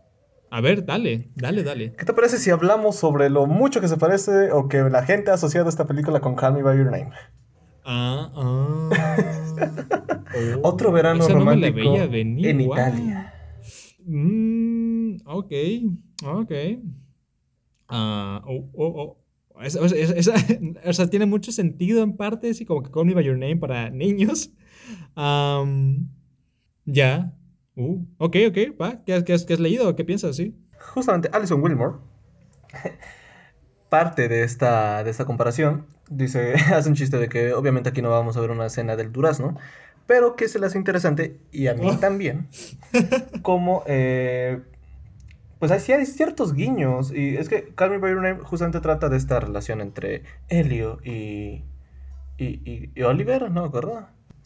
[0.52, 1.94] A ver, dale, dale, dale.
[1.94, 5.30] ¿Qué te parece si hablamos sobre lo mucho que se parece o que la gente
[5.30, 7.12] ha asociado esta película con Call Me By Your Name?
[7.86, 8.90] Ah, ah.
[10.64, 13.34] Otro verano romántico en Italia.
[14.06, 15.52] Mm, ok,
[16.26, 16.52] ok.
[17.88, 19.18] Ah, oh, oh, oh.
[20.86, 23.58] o sea, tiene mucho sentido en parte, así como que Call Me By Your Name
[23.58, 24.52] para niños
[26.86, 27.34] ya.
[27.76, 29.04] Uh, ok, ok, va.
[29.06, 29.96] ¿Qué, qué, has, leído?
[29.96, 30.36] ¿Qué piensas?
[30.36, 30.56] Sí.
[30.94, 31.98] Justamente Alison Wilmore,
[33.90, 38.10] parte de esta, de esta comparación, dice, hace un chiste de que obviamente aquí no
[38.10, 39.56] vamos a ver una escena del durazno,
[40.08, 41.98] pero que se le hace interesante, y a mí oh.
[41.98, 42.50] también,
[43.44, 44.62] como, eh,
[45.60, 49.10] pues hay, hay ciertos guiños, y es que Call Me By Your Name justamente trata
[49.10, 51.64] de esta relación entre Helio y,
[52.38, 53.72] y, y, Oliver, ¿no?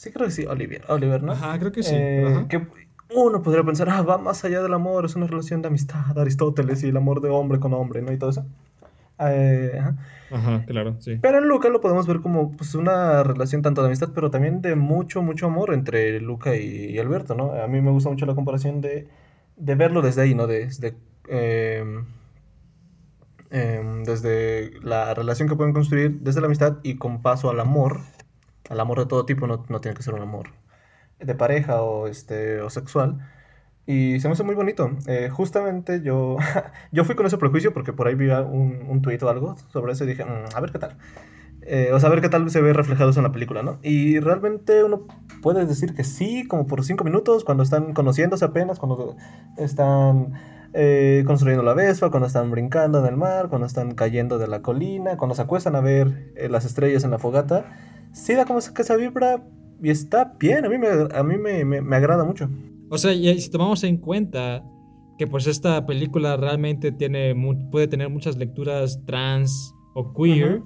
[0.04, 1.32] Sí, creo que sí, Oliver, Oliver ¿no?
[1.32, 1.96] Ajá, creo que sí.
[1.96, 2.68] Eh, que
[3.16, 6.84] uno podría pensar, ah, va más allá del amor, es una relación de amistad, Aristóteles
[6.84, 8.12] y el amor de hombre con hombre, ¿no?
[8.12, 8.46] Y todo eso.
[9.20, 9.80] Eh,
[10.30, 10.66] ajá.
[10.66, 11.20] claro, sí.
[11.22, 14.62] Pero en Luca lo podemos ver como pues, una relación tanto de amistad, pero también
[14.62, 17.54] de mucho, mucho amor entre Luca y, Alberto, ¿no?
[17.54, 19.08] A mí me gusta mucho la comparación de,
[19.56, 20.48] de verlo desde ahí, ¿no?
[20.48, 20.98] Desde,
[21.30, 22.04] em,
[23.52, 28.02] em, desde la relación que pueden construir desde la amistad y con paso al amor
[28.70, 30.50] el amor de todo tipo no, tiene que ser un amor
[31.20, 33.20] de pareja o, este, o sexual.
[33.86, 34.92] Y se me hace muy bonito.
[35.08, 36.38] Eh, justamente yo,
[36.92, 39.94] yo fui con ese prejuicio porque por ahí vi un, un tuit o algo sobre
[39.94, 40.98] eso y dije, mm, a ver qué tal.
[41.66, 43.80] Eh, o sea, a ver qué tal se ve reflejado eso en la película, ¿no?
[43.82, 45.08] Y realmente uno
[45.42, 49.16] puede decir que sí, como por cinco minutos, cuando están conociéndose apenas, cuando
[49.58, 50.34] están
[50.74, 54.62] eh, construyendo la Vespa, cuando están brincando en el mar, cuando están cayendo de la
[54.62, 57.66] colina, cuando se acuestan a ver las estrellas en la fogata
[58.14, 59.44] sí da como esa vibra
[59.82, 62.50] y está bien, a mí, me, a mí me, agrada mucho.
[62.90, 64.64] O sea, y si tomamos en cuenta
[65.18, 67.36] que pues esta película realmente tiene
[67.70, 70.62] puede tener muchas lecturas trans o queer,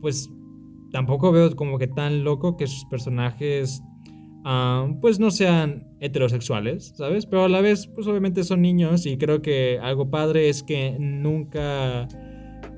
[0.00, 0.28] pues
[0.90, 3.82] tampoco veo como que tan loco que sus personajes
[4.44, 7.26] ah, pues no sean heterosexuales, ¿sabes?
[7.26, 10.96] Pero a la vez pues obviamente son niños y creo que algo padre es que
[10.98, 12.08] nunca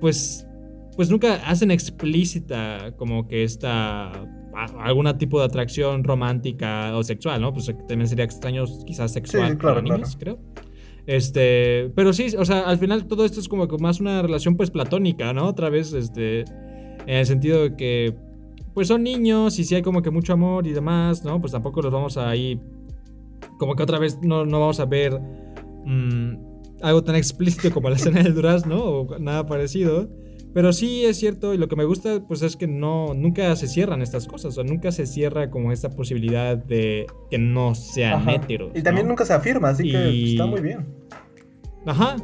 [0.00, 0.46] pues
[0.96, 4.12] pues nunca hacen explícita como que esta
[4.78, 7.52] algún tipo de atracción romántica o sexual, ¿no?
[7.52, 10.38] Pues también sería extraño quizás sexual para niños, creo.
[11.06, 14.56] Este, pero sí, o sea, al final todo esto es como que más una relación
[14.56, 15.46] pues platónica, ¿no?
[15.46, 18.14] Otra vez, este, en el sentido de que
[18.74, 21.40] pues son niños y si hay como que mucho amor y demás, ¿no?
[21.40, 22.60] Pues tampoco los vamos a ir,
[23.58, 25.20] como que otra vez no, no vamos a ver
[25.84, 26.34] mm,
[26.82, 30.08] algo tan explícito como la escena del durazno o nada parecido.
[30.52, 33.68] Pero sí es cierto, y lo que me gusta, pues es que no, nunca se
[33.68, 38.72] cierran estas cosas, o nunca se cierra como esta posibilidad de que no sean heteros.
[38.74, 40.86] Y también nunca se afirma, así que está muy bien.
[41.86, 42.16] Ajá.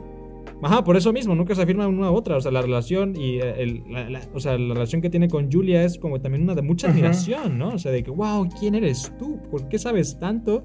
[0.62, 2.36] Ajá, por eso mismo, nunca se afirma una u otra.
[2.36, 5.84] O sea, la relación y el, la, o sea, la relación que tiene con Julia
[5.84, 7.74] es como también una de mucha admiración, ¿no?
[7.74, 9.38] O sea, de que, wow, ¿quién eres tú?
[9.50, 10.64] ¿Por qué sabes tanto?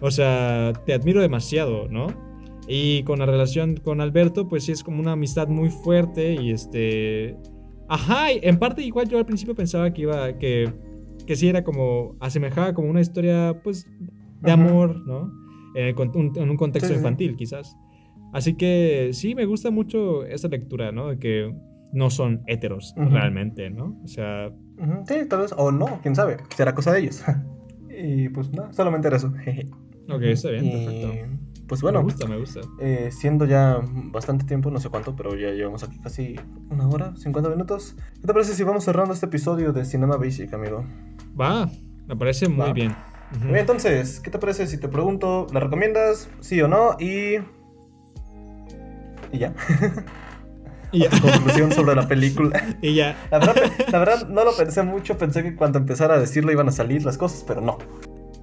[0.00, 2.31] O sea, te admiro demasiado, ¿no?
[2.68, 6.50] Y con la relación con Alberto, pues sí es como una amistad muy fuerte y
[6.50, 7.36] este...
[7.88, 10.72] Ajá, en parte igual yo al principio pensaba que iba, que,
[11.26, 13.86] que sí era como, asemejaba como una historia pues
[14.40, 15.30] de amor, ¿no?
[15.74, 15.94] En,
[16.48, 17.76] un, contexto infantil quizás.
[18.32, 21.08] Así que sí, me gusta mucho esa lectura, ¿no?
[21.08, 21.54] De que
[21.92, 24.00] no son héteros realmente, ¿no?
[24.02, 24.50] O sea...
[25.06, 27.22] Sí, tal vez, o no, quién sabe, será cosa de ellos.
[27.90, 29.34] y pues no, solamente era eso.
[30.08, 31.41] ok, está bien, perfecto
[31.72, 32.00] pues bueno.
[32.00, 32.60] Me gusta, me gusta.
[32.80, 37.16] Eh, siendo ya bastante tiempo, no sé cuánto, pero ya llevamos aquí casi una hora,
[37.16, 37.96] 50 minutos.
[38.20, 40.84] ¿Qué te parece si vamos cerrando este episodio de Cinema Basic, amigo?
[41.40, 41.70] Va,
[42.06, 42.94] me parece muy bien.
[43.38, 46.28] Muy bien, entonces, ¿qué te parece si te pregunto, ¿la recomiendas?
[46.40, 46.94] ¿Sí o no?
[47.00, 47.38] Y.
[49.32, 49.54] Y ya.
[50.92, 52.76] Y a tu conclusión sobre la película.
[52.82, 53.16] Y ya.
[53.30, 53.56] La verdad,
[53.90, 57.02] la verdad, no lo pensé mucho, pensé que cuando empezara a decirlo iban a salir
[57.02, 57.78] las cosas, pero no.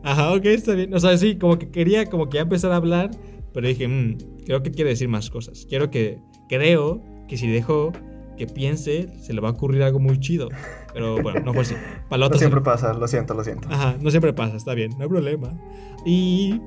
[0.10, 0.93] Ajá, ok, está bien.
[0.93, 3.12] O sea, sí, como que quería como que ya empezar a hablar,
[3.53, 5.68] pero dije, mmm, creo que quiere decir más cosas.
[5.70, 7.91] Quiero que, creo que si dejo
[8.36, 10.49] que piense, se le va a ocurrir algo muy chido.
[10.93, 11.76] Pero bueno, no fue así.
[12.10, 13.68] no siempre pasa, lo siento, lo siento.
[13.70, 15.53] Ajá, no siempre pasa, está bien, no hay problema.
[16.05, 16.60] Y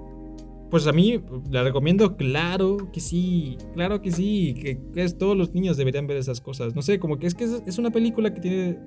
[0.73, 1.21] pues a mí
[1.51, 6.17] la recomiendo, claro que sí, claro que sí, que, es, todos los niños deberían ver
[6.17, 6.75] esas cosas.
[6.75, 8.79] No sé, como que es que es, una película que tiene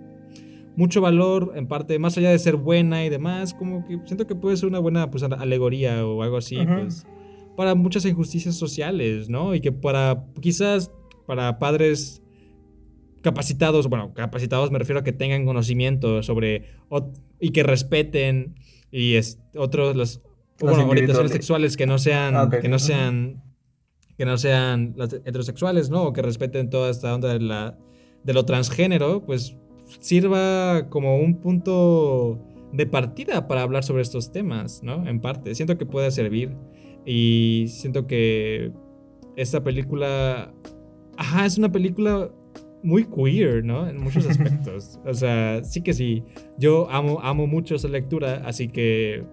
[0.76, 4.36] mucho valor, en parte, más allá de ser buena y demás, como que siento que
[4.36, 7.06] puede ser una buena pues, alegoría o algo así, pues,
[7.56, 9.56] para muchas injusticias sociales, ¿no?
[9.56, 10.92] Y que para, quizás,
[11.26, 12.22] para padres
[13.22, 16.70] capacitados, bueno, capacitados me refiero a que tengan conocimiento sobre
[17.40, 18.56] y que respeten
[18.92, 20.22] y es, otros las,
[20.62, 23.44] orientaciones sexuales que no sean ah, que no sean
[24.18, 26.04] que no sean las heterosexuales, ¿no?
[26.04, 27.78] O que respeten toda esta onda de la
[28.24, 29.58] de lo transgénero, pues
[30.00, 32.40] sirva como un punto
[32.74, 35.08] de partida para hablar sobre estos temas, ¿no?
[35.08, 36.56] En parte, siento que puede servir
[37.06, 38.72] y siento que
[39.36, 40.54] esta película
[41.18, 42.30] ajá, es una película
[42.84, 43.88] muy queer, ¿no?
[43.88, 45.00] En muchos aspectos.
[45.06, 46.24] o sea, sí que sí.
[46.58, 49.24] Yo amo, amo mucho esa lectura, así que...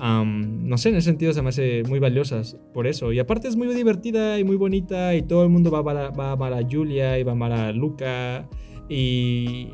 [0.00, 3.12] no sé, en ese sentido se me hace muy valiosas por eso.
[3.12, 6.28] Y aparte es muy divertida y muy bonita y todo el mundo va a, va
[6.28, 8.48] a amar a Julia y va a amar a Luca.
[8.92, 9.72] Y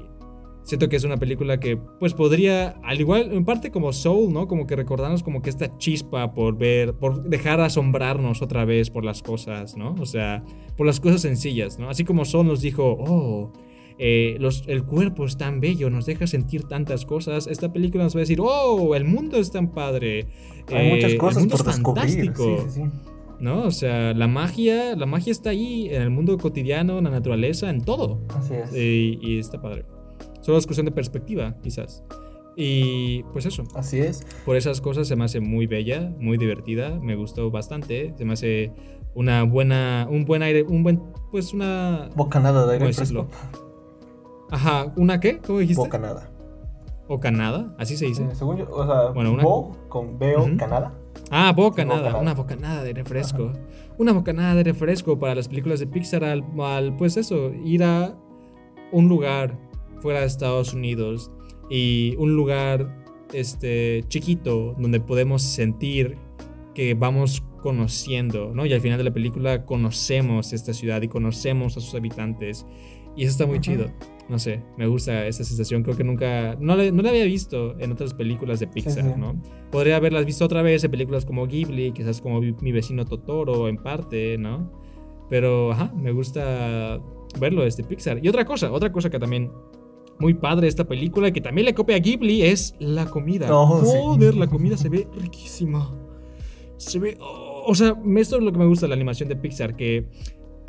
[0.68, 4.46] Siento que es una película que, pues, podría, al igual, en parte como Soul, ¿no?
[4.46, 9.02] Como que recordarnos como que esta chispa por ver, por dejar asombrarnos otra vez por
[9.02, 9.94] las cosas, ¿no?
[9.98, 10.44] O sea,
[10.76, 11.88] por las cosas sencillas, ¿no?
[11.88, 13.50] Así como Soul nos dijo, oh,
[13.98, 17.46] eh, los, el cuerpo es tan bello, nos deja sentir tantas cosas.
[17.46, 20.26] Esta película nos va a decir, oh, el mundo es tan padre.
[20.70, 22.66] Hay muchas cosas el mundo es fantástico.
[23.40, 23.62] ¿No?
[23.62, 27.70] O sea, la magia, la magia está ahí en el mundo cotidiano, en la naturaleza,
[27.70, 28.20] en todo.
[28.36, 28.72] Así es.
[28.74, 29.84] y está padre.
[30.40, 32.02] Solo es cuestión de perspectiva, quizás.
[32.60, 33.62] Y pues eso.
[33.76, 34.26] Así es.
[34.44, 36.98] Por esas cosas se me hace muy bella, muy divertida.
[37.00, 38.12] Me gustó bastante.
[38.18, 38.72] Se me hace
[39.14, 42.08] una buena, un buen aire, un buen, pues una.
[42.16, 43.28] Bocanada de aire fresco.
[44.50, 45.38] Ajá, ¿una qué?
[45.38, 45.80] ¿Cómo dijiste?
[45.80, 46.32] Bocanada.
[47.06, 47.76] ¿O canada?
[47.78, 48.24] Así se dice.
[48.24, 49.44] Eh, según yo, o sea, bueno, una...
[49.44, 50.97] bo con veo canada.
[51.30, 53.52] Ah, bocanada, una bocanada de refresco.
[53.98, 58.16] Una bocanada de refresco para las películas de Pixar al, al, pues eso, ir a
[58.92, 59.58] un lugar
[60.00, 61.30] fuera de Estados Unidos
[61.68, 66.16] y un lugar este, chiquito donde podemos sentir
[66.74, 68.64] que vamos conociendo, ¿no?
[68.64, 72.66] Y al final de la película conocemos esta ciudad y conocemos a sus habitantes.
[73.16, 73.86] Y eso está muy chido.
[74.28, 75.82] No sé, me gusta esa sensación.
[75.82, 76.56] Creo que nunca.
[76.60, 79.40] No la, no la había visto en otras películas de Pixar, ¿no?
[79.70, 83.76] Podría haberlas visto otra vez en películas como Ghibli, quizás como Mi vecino Totoro, en
[83.76, 84.70] parte, ¿no?
[85.30, 87.00] Pero, ajá, me gusta
[87.40, 88.20] verlo desde Pixar.
[88.22, 89.50] Y otra cosa, otra cosa que también
[90.18, 93.48] muy padre esta película que también le copia a Ghibli es la comida.
[93.48, 95.94] Joder, la comida se ve riquísima.
[96.76, 97.16] Se ve.
[97.20, 100.06] o sea, esto es lo que me gusta de la animación de Pixar, que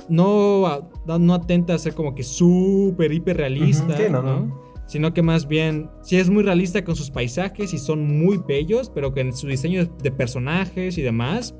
[0.10, 5.89] no, no atenta a ser como que súper, hiper realista, no, Sino que más bien,
[6.01, 9.45] sí es muy realista con sus paisajes y son muy bellos, pero que en su
[9.47, 11.53] diseño de personajes y demás,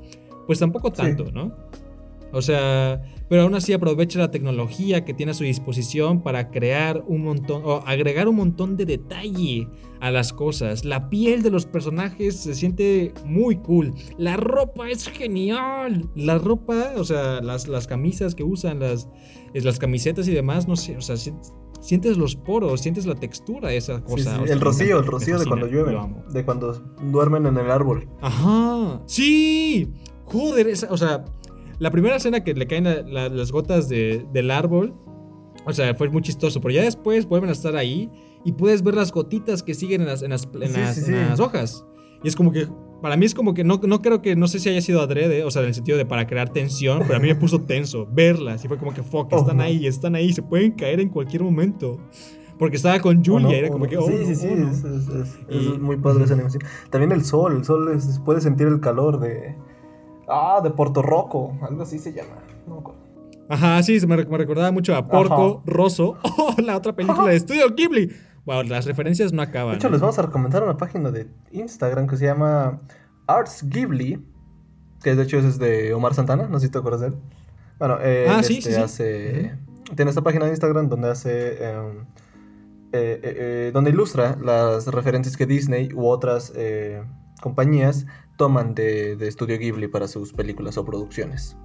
[0.46, 1.54] pues tampoco tanto, ¿no?
[2.32, 7.02] O sea, pero aún así aprovecha la tecnología que tiene a su disposición para crear
[7.06, 9.68] un montón o agregar un montón de detalle
[10.00, 10.84] a las cosas.
[10.84, 13.94] La piel de los personajes se siente muy cool.
[14.18, 16.10] La ropa es genial.
[16.14, 19.08] La ropa, o sea, las, las camisas que usan, las,
[19.54, 21.16] las camisetas y demás, no sé, o sea,
[21.80, 24.42] sientes los poros, sientes la textura de esa cosa.
[24.46, 25.96] el rocío, el rocío de cuando llueve,
[26.32, 26.72] de cuando
[27.02, 28.08] duermen en el árbol.
[28.20, 29.92] Ajá, sí.
[30.24, 31.24] Joder, esa, o sea,
[31.78, 34.94] la primera escena que le caen las gotas del árbol,
[35.66, 38.10] o sea, fue muy chistoso, pero ya después vuelven a estar ahí
[38.44, 41.84] y puedes ver las gotitas que siguen en las, en las, hojas.
[42.22, 42.68] Y es como que,
[43.02, 45.44] para mí es como que no, no creo que, no sé si haya sido adrede,
[45.44, 48.06] o sea, en el sentido de para crear tensión, pero a mí me puso tenso
[48.10, 51.42] verlas y fue como que, fuck, están ahí, están ahí, se pueden caer en cualquier
[51.42, 51.98] momento.
[52.58, 54.48] Porque estaba con Julia, era como que, oh, Sí, sí, sí,
[55.48, 56.62] es, muy padre esa animación.
[56.90, 59.56] También el sol, el sol puede sentir el calor de,
[60.30, 62.36] Ah, de Porto Roco, algo así se llama.
[62.66, 63.00] No me acuerdo.
[63.48, 66.16] Ajá, sí, me, me recordaba mucho a Porco Rosso.
[66.38, 68.10] Oh, la otra película de Studio Ghibli.
[68.50, 69.74] Wow, las referencias no acaban.
[69.74, 72.80] De hecho, les vamos a recomendar una página de Instagram que se llama
[73.28, 74.20] Arts Ghibli.
[75.04, 77.14] Que de hecho es de Omar Santana, no sé si te acuerdas de él.
[77.78, 79.54] Bueno, eh, ah, sí, este sí, hace.
[79.94, 81.64] Tiene esta página de Instagram donde hace.
[81.64, 82.00] Em,
[82.92, 86.52] eh, eh, donde ilustra las referencias que Disney u otras
[87.40, 88.04] compañías
[88.36, 91.56] toman de, de Studio Ghibli para sus películas o producciones.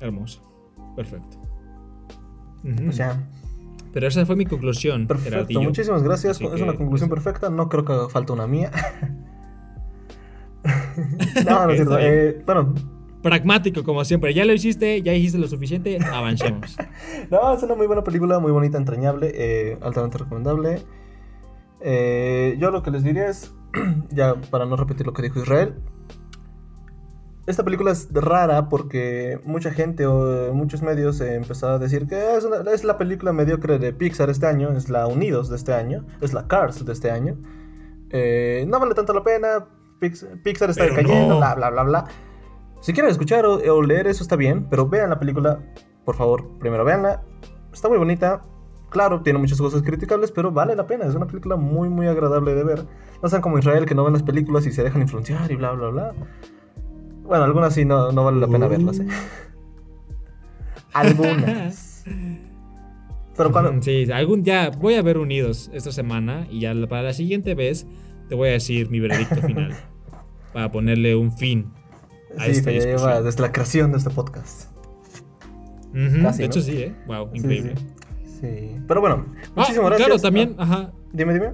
[0.00, 0.42] Hermoso.
[0.96, 1.38] Perfecto.
[2.64, 2.86] Ujú.
[2.86, 3.16] Pues ya.
[3.96, 6.36] Pero esa fue mi conclusión, Perfecto, muchísimas gracias.
[6.36, 7.48] Así es que, una conclusión pues, perfecta.
[7.48, 8.70] No creo que haga falta una mía.
[11.46, 11.98] no, no es cierto.
[11.98, 12.74] Eh, bueno,
[13.22, 14.34] Pragmático, como siempre.
[14.34, 16.76] Ya lo hiciste, ya hiciste lo suficiente, avancemos.
[17.30, 20.82] no, es una muy buena película, muy bonita, entrañable, eh, altamente recomendable.
[21.80, 23.54] Eh, yo lo que les diría es,
[24.10, 25.74] ya para no repetir lo que dijo Israel,
[27.46, 32.44] esta película es rara porque mucha gente o muchos medios empezaron a decir que es,
[32.44, 36.04] una- es la película mediocre de Pixar este año, es la Unidos de este año,
[36.20, 37.36] es la Cars de este año.
[38.10, 39.66] Eh, no vale tanto la pena,
[40.00, 41.38] Pix- Pixar está Pero decayendo, no.
[41.38, 42.04] bla, bla, bla, bla.
[42.80, 45.60] Si quieren escuchar o, o leer eso está bien, pero vean la película,
[46.04, 47.22] por favor, primero veanla.
[47.72, 48.44] Está muy bonita.
[48.90, 51.06] Claro, tiene muchas cosas criticables, pero vale la pena.
[51.06, 52.86] Es una película muy, muy agradable de ver.
[53.22, 55.72] No sean como Israel que no ven las películas y se dejan influenciar y bla,
[55.72, 56.14] bla, bla.
[57.26, 58.70] Bueno, algunas sí no, no vale la pena Uh.
[58.70, 59.00] verlas.
[59.00, 59.06] ¿eh?
[60.92, 62.04] Algunas.
[63.36, 63.82] Pero cuando...
[63.82, 67.86] Sí, algún día voy a ver Unidos esta semana y ya para la siguiente vez
[68.28, 69.74] te voy a decir mi veredicto final.
[70.52, 71.70] para ponerle un fin
[72.38, 74.70] a Sí, esta lleva desde la creación de este podcast.
[75.92, 76.30] Casi, de ¿no?
[76.38, 76.94] hecho, sí, ¿eh?
[77.06, 77.74] Wow, increíble.
[78.24, 78.38] sí.
[78.40, 78.76] Sí.
[78.86, 80.06] Pero bueno, Ah, muchísimas gracias.
[80.08, 80.92] Claro, también, Ah, ajá.
[81.12, 81.52] dime, dime.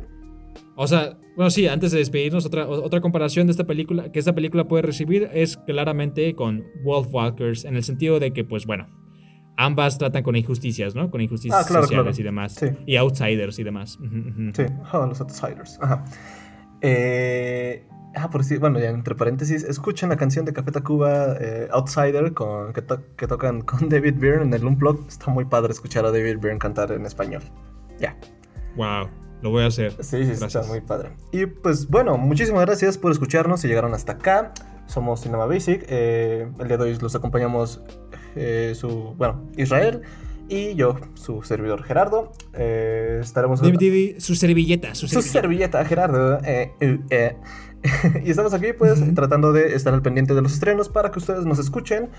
[0.77, 4.35] O sea, bueno, sí, antes de despedirnos, otra, otra comparación de esta película, que esta
[4.35, 8.87] película puede recibir es claramente con Wolfwalkers, en el sentido de que, pues bueno,
[9.59, 11.11] ambas tratan con injusticias, ¿no?
[11.11, 12.21] Con injusticias Ah, claro, sociales claro.
[12.21, 12.55] y demás.
[12.55, 12.67] Sí.
[12.87, 13.99] Y outsiders y demás.
[14.55, 14.63] Sí,
[14.95, 15.79] oh, los Outsiders.
[15.83, 16.05] Ajá.
[16.81, 21.69] Eh, ah, por decir, bueno, ya entre paréntesis, escuchen la canción de Café Tacuba, eh,
[21.73, 25.07] Outsider, con, que, to- que tocan con David Byrne en el Unplugged.
[25.09, 27.43] Está muy padre escuchar a David Byrne cantar en español.
[28.01, 28.17] Ya.
[28.77, 29.09] Wow,
[29.43, 29.93] lo voy a hacer.
[30.01, 30.69] Sí, sí, sí, está Gracias.
[30.69, 31.11] muy padre.
[31.33, 33.61] Y pues bueno, muchísimas gracias por escucharnos.
[33.61, 34.53] Si llegaron hasta acá,
[34.87, 35.85] somos Cinema Basic.
[35.89, 37.83] eh, el día de hoy los acompañamos
[38.37, 40.03] eh, su, bueno, Israel
[40.49, 42.33] y yo, su servidor Gerardo.
[42.55, 45.33] Eh, estaremos dime, su servilleta, su su servilleta.
[45.81, 46.39] servilleta, Gerardo.
[46.45, 47.37] eh, eh, eh.
[48.25, 51.45] y estamos aquí, pues, tratando de estar al pendiente de los estrenos para que ustedes
[51.47, 52.11] nos escuchen.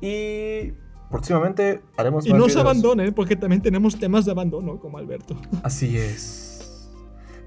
[0.00, 0.72] Y
[1.10, 5.36] próximamente haremos Y más no se abandonen, porque también tenemos temas de abandono, como Alberto.
[5.62, 6.49] Así es.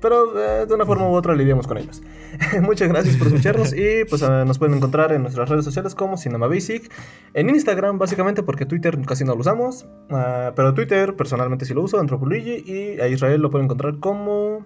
[0.03, 2.03] Pero eh, de una forma u otra lidiamos con ellos.
[2.61, 6.17] Muchas gracias por escucharnos y pues eh, nos pueden encontrar en nuestras redes sociales como
[6.17, 6.91] Cinema Basic.
[7.33, 9.87] En Instagram básicamente porque Twitter casi no lo usamos.
[10.11, 12.63] ah, pero Twitter personalmente sí lo uso, Antropoluigi.
[12.67, 14.65] Y a Israel lo pueden encontrar como...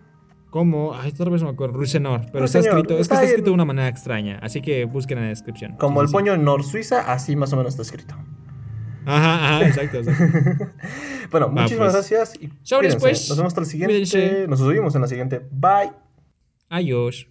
[0.50, 3.40] Como, ay, otra vez no me acuerdo, Ruisenor, pero está escrito, es que está escrito
[3.40, 5.76] en- de una manera extraña, así que busquen en la descripción.
[5.76, 8.16] Como Sí, el sí, puño Nor Suiza, así más o menos está escrito.
[9.08, 10.72] Ajá, ajá, exacto, exacto.
[11.32, 11.94] bueno, muchísimas pues.
[11.94, 12.48] gracias y
[12.98, 13.30] pues.
[13.30, 13.94] Nos vemos hasta el siguiente.
[13.94, 14.48] Cuídense.
[14.48, 15.42] Nos oímos en la siguiente.
[15.50, 15.92] Bye.
[16.70, 17.28] Adiós.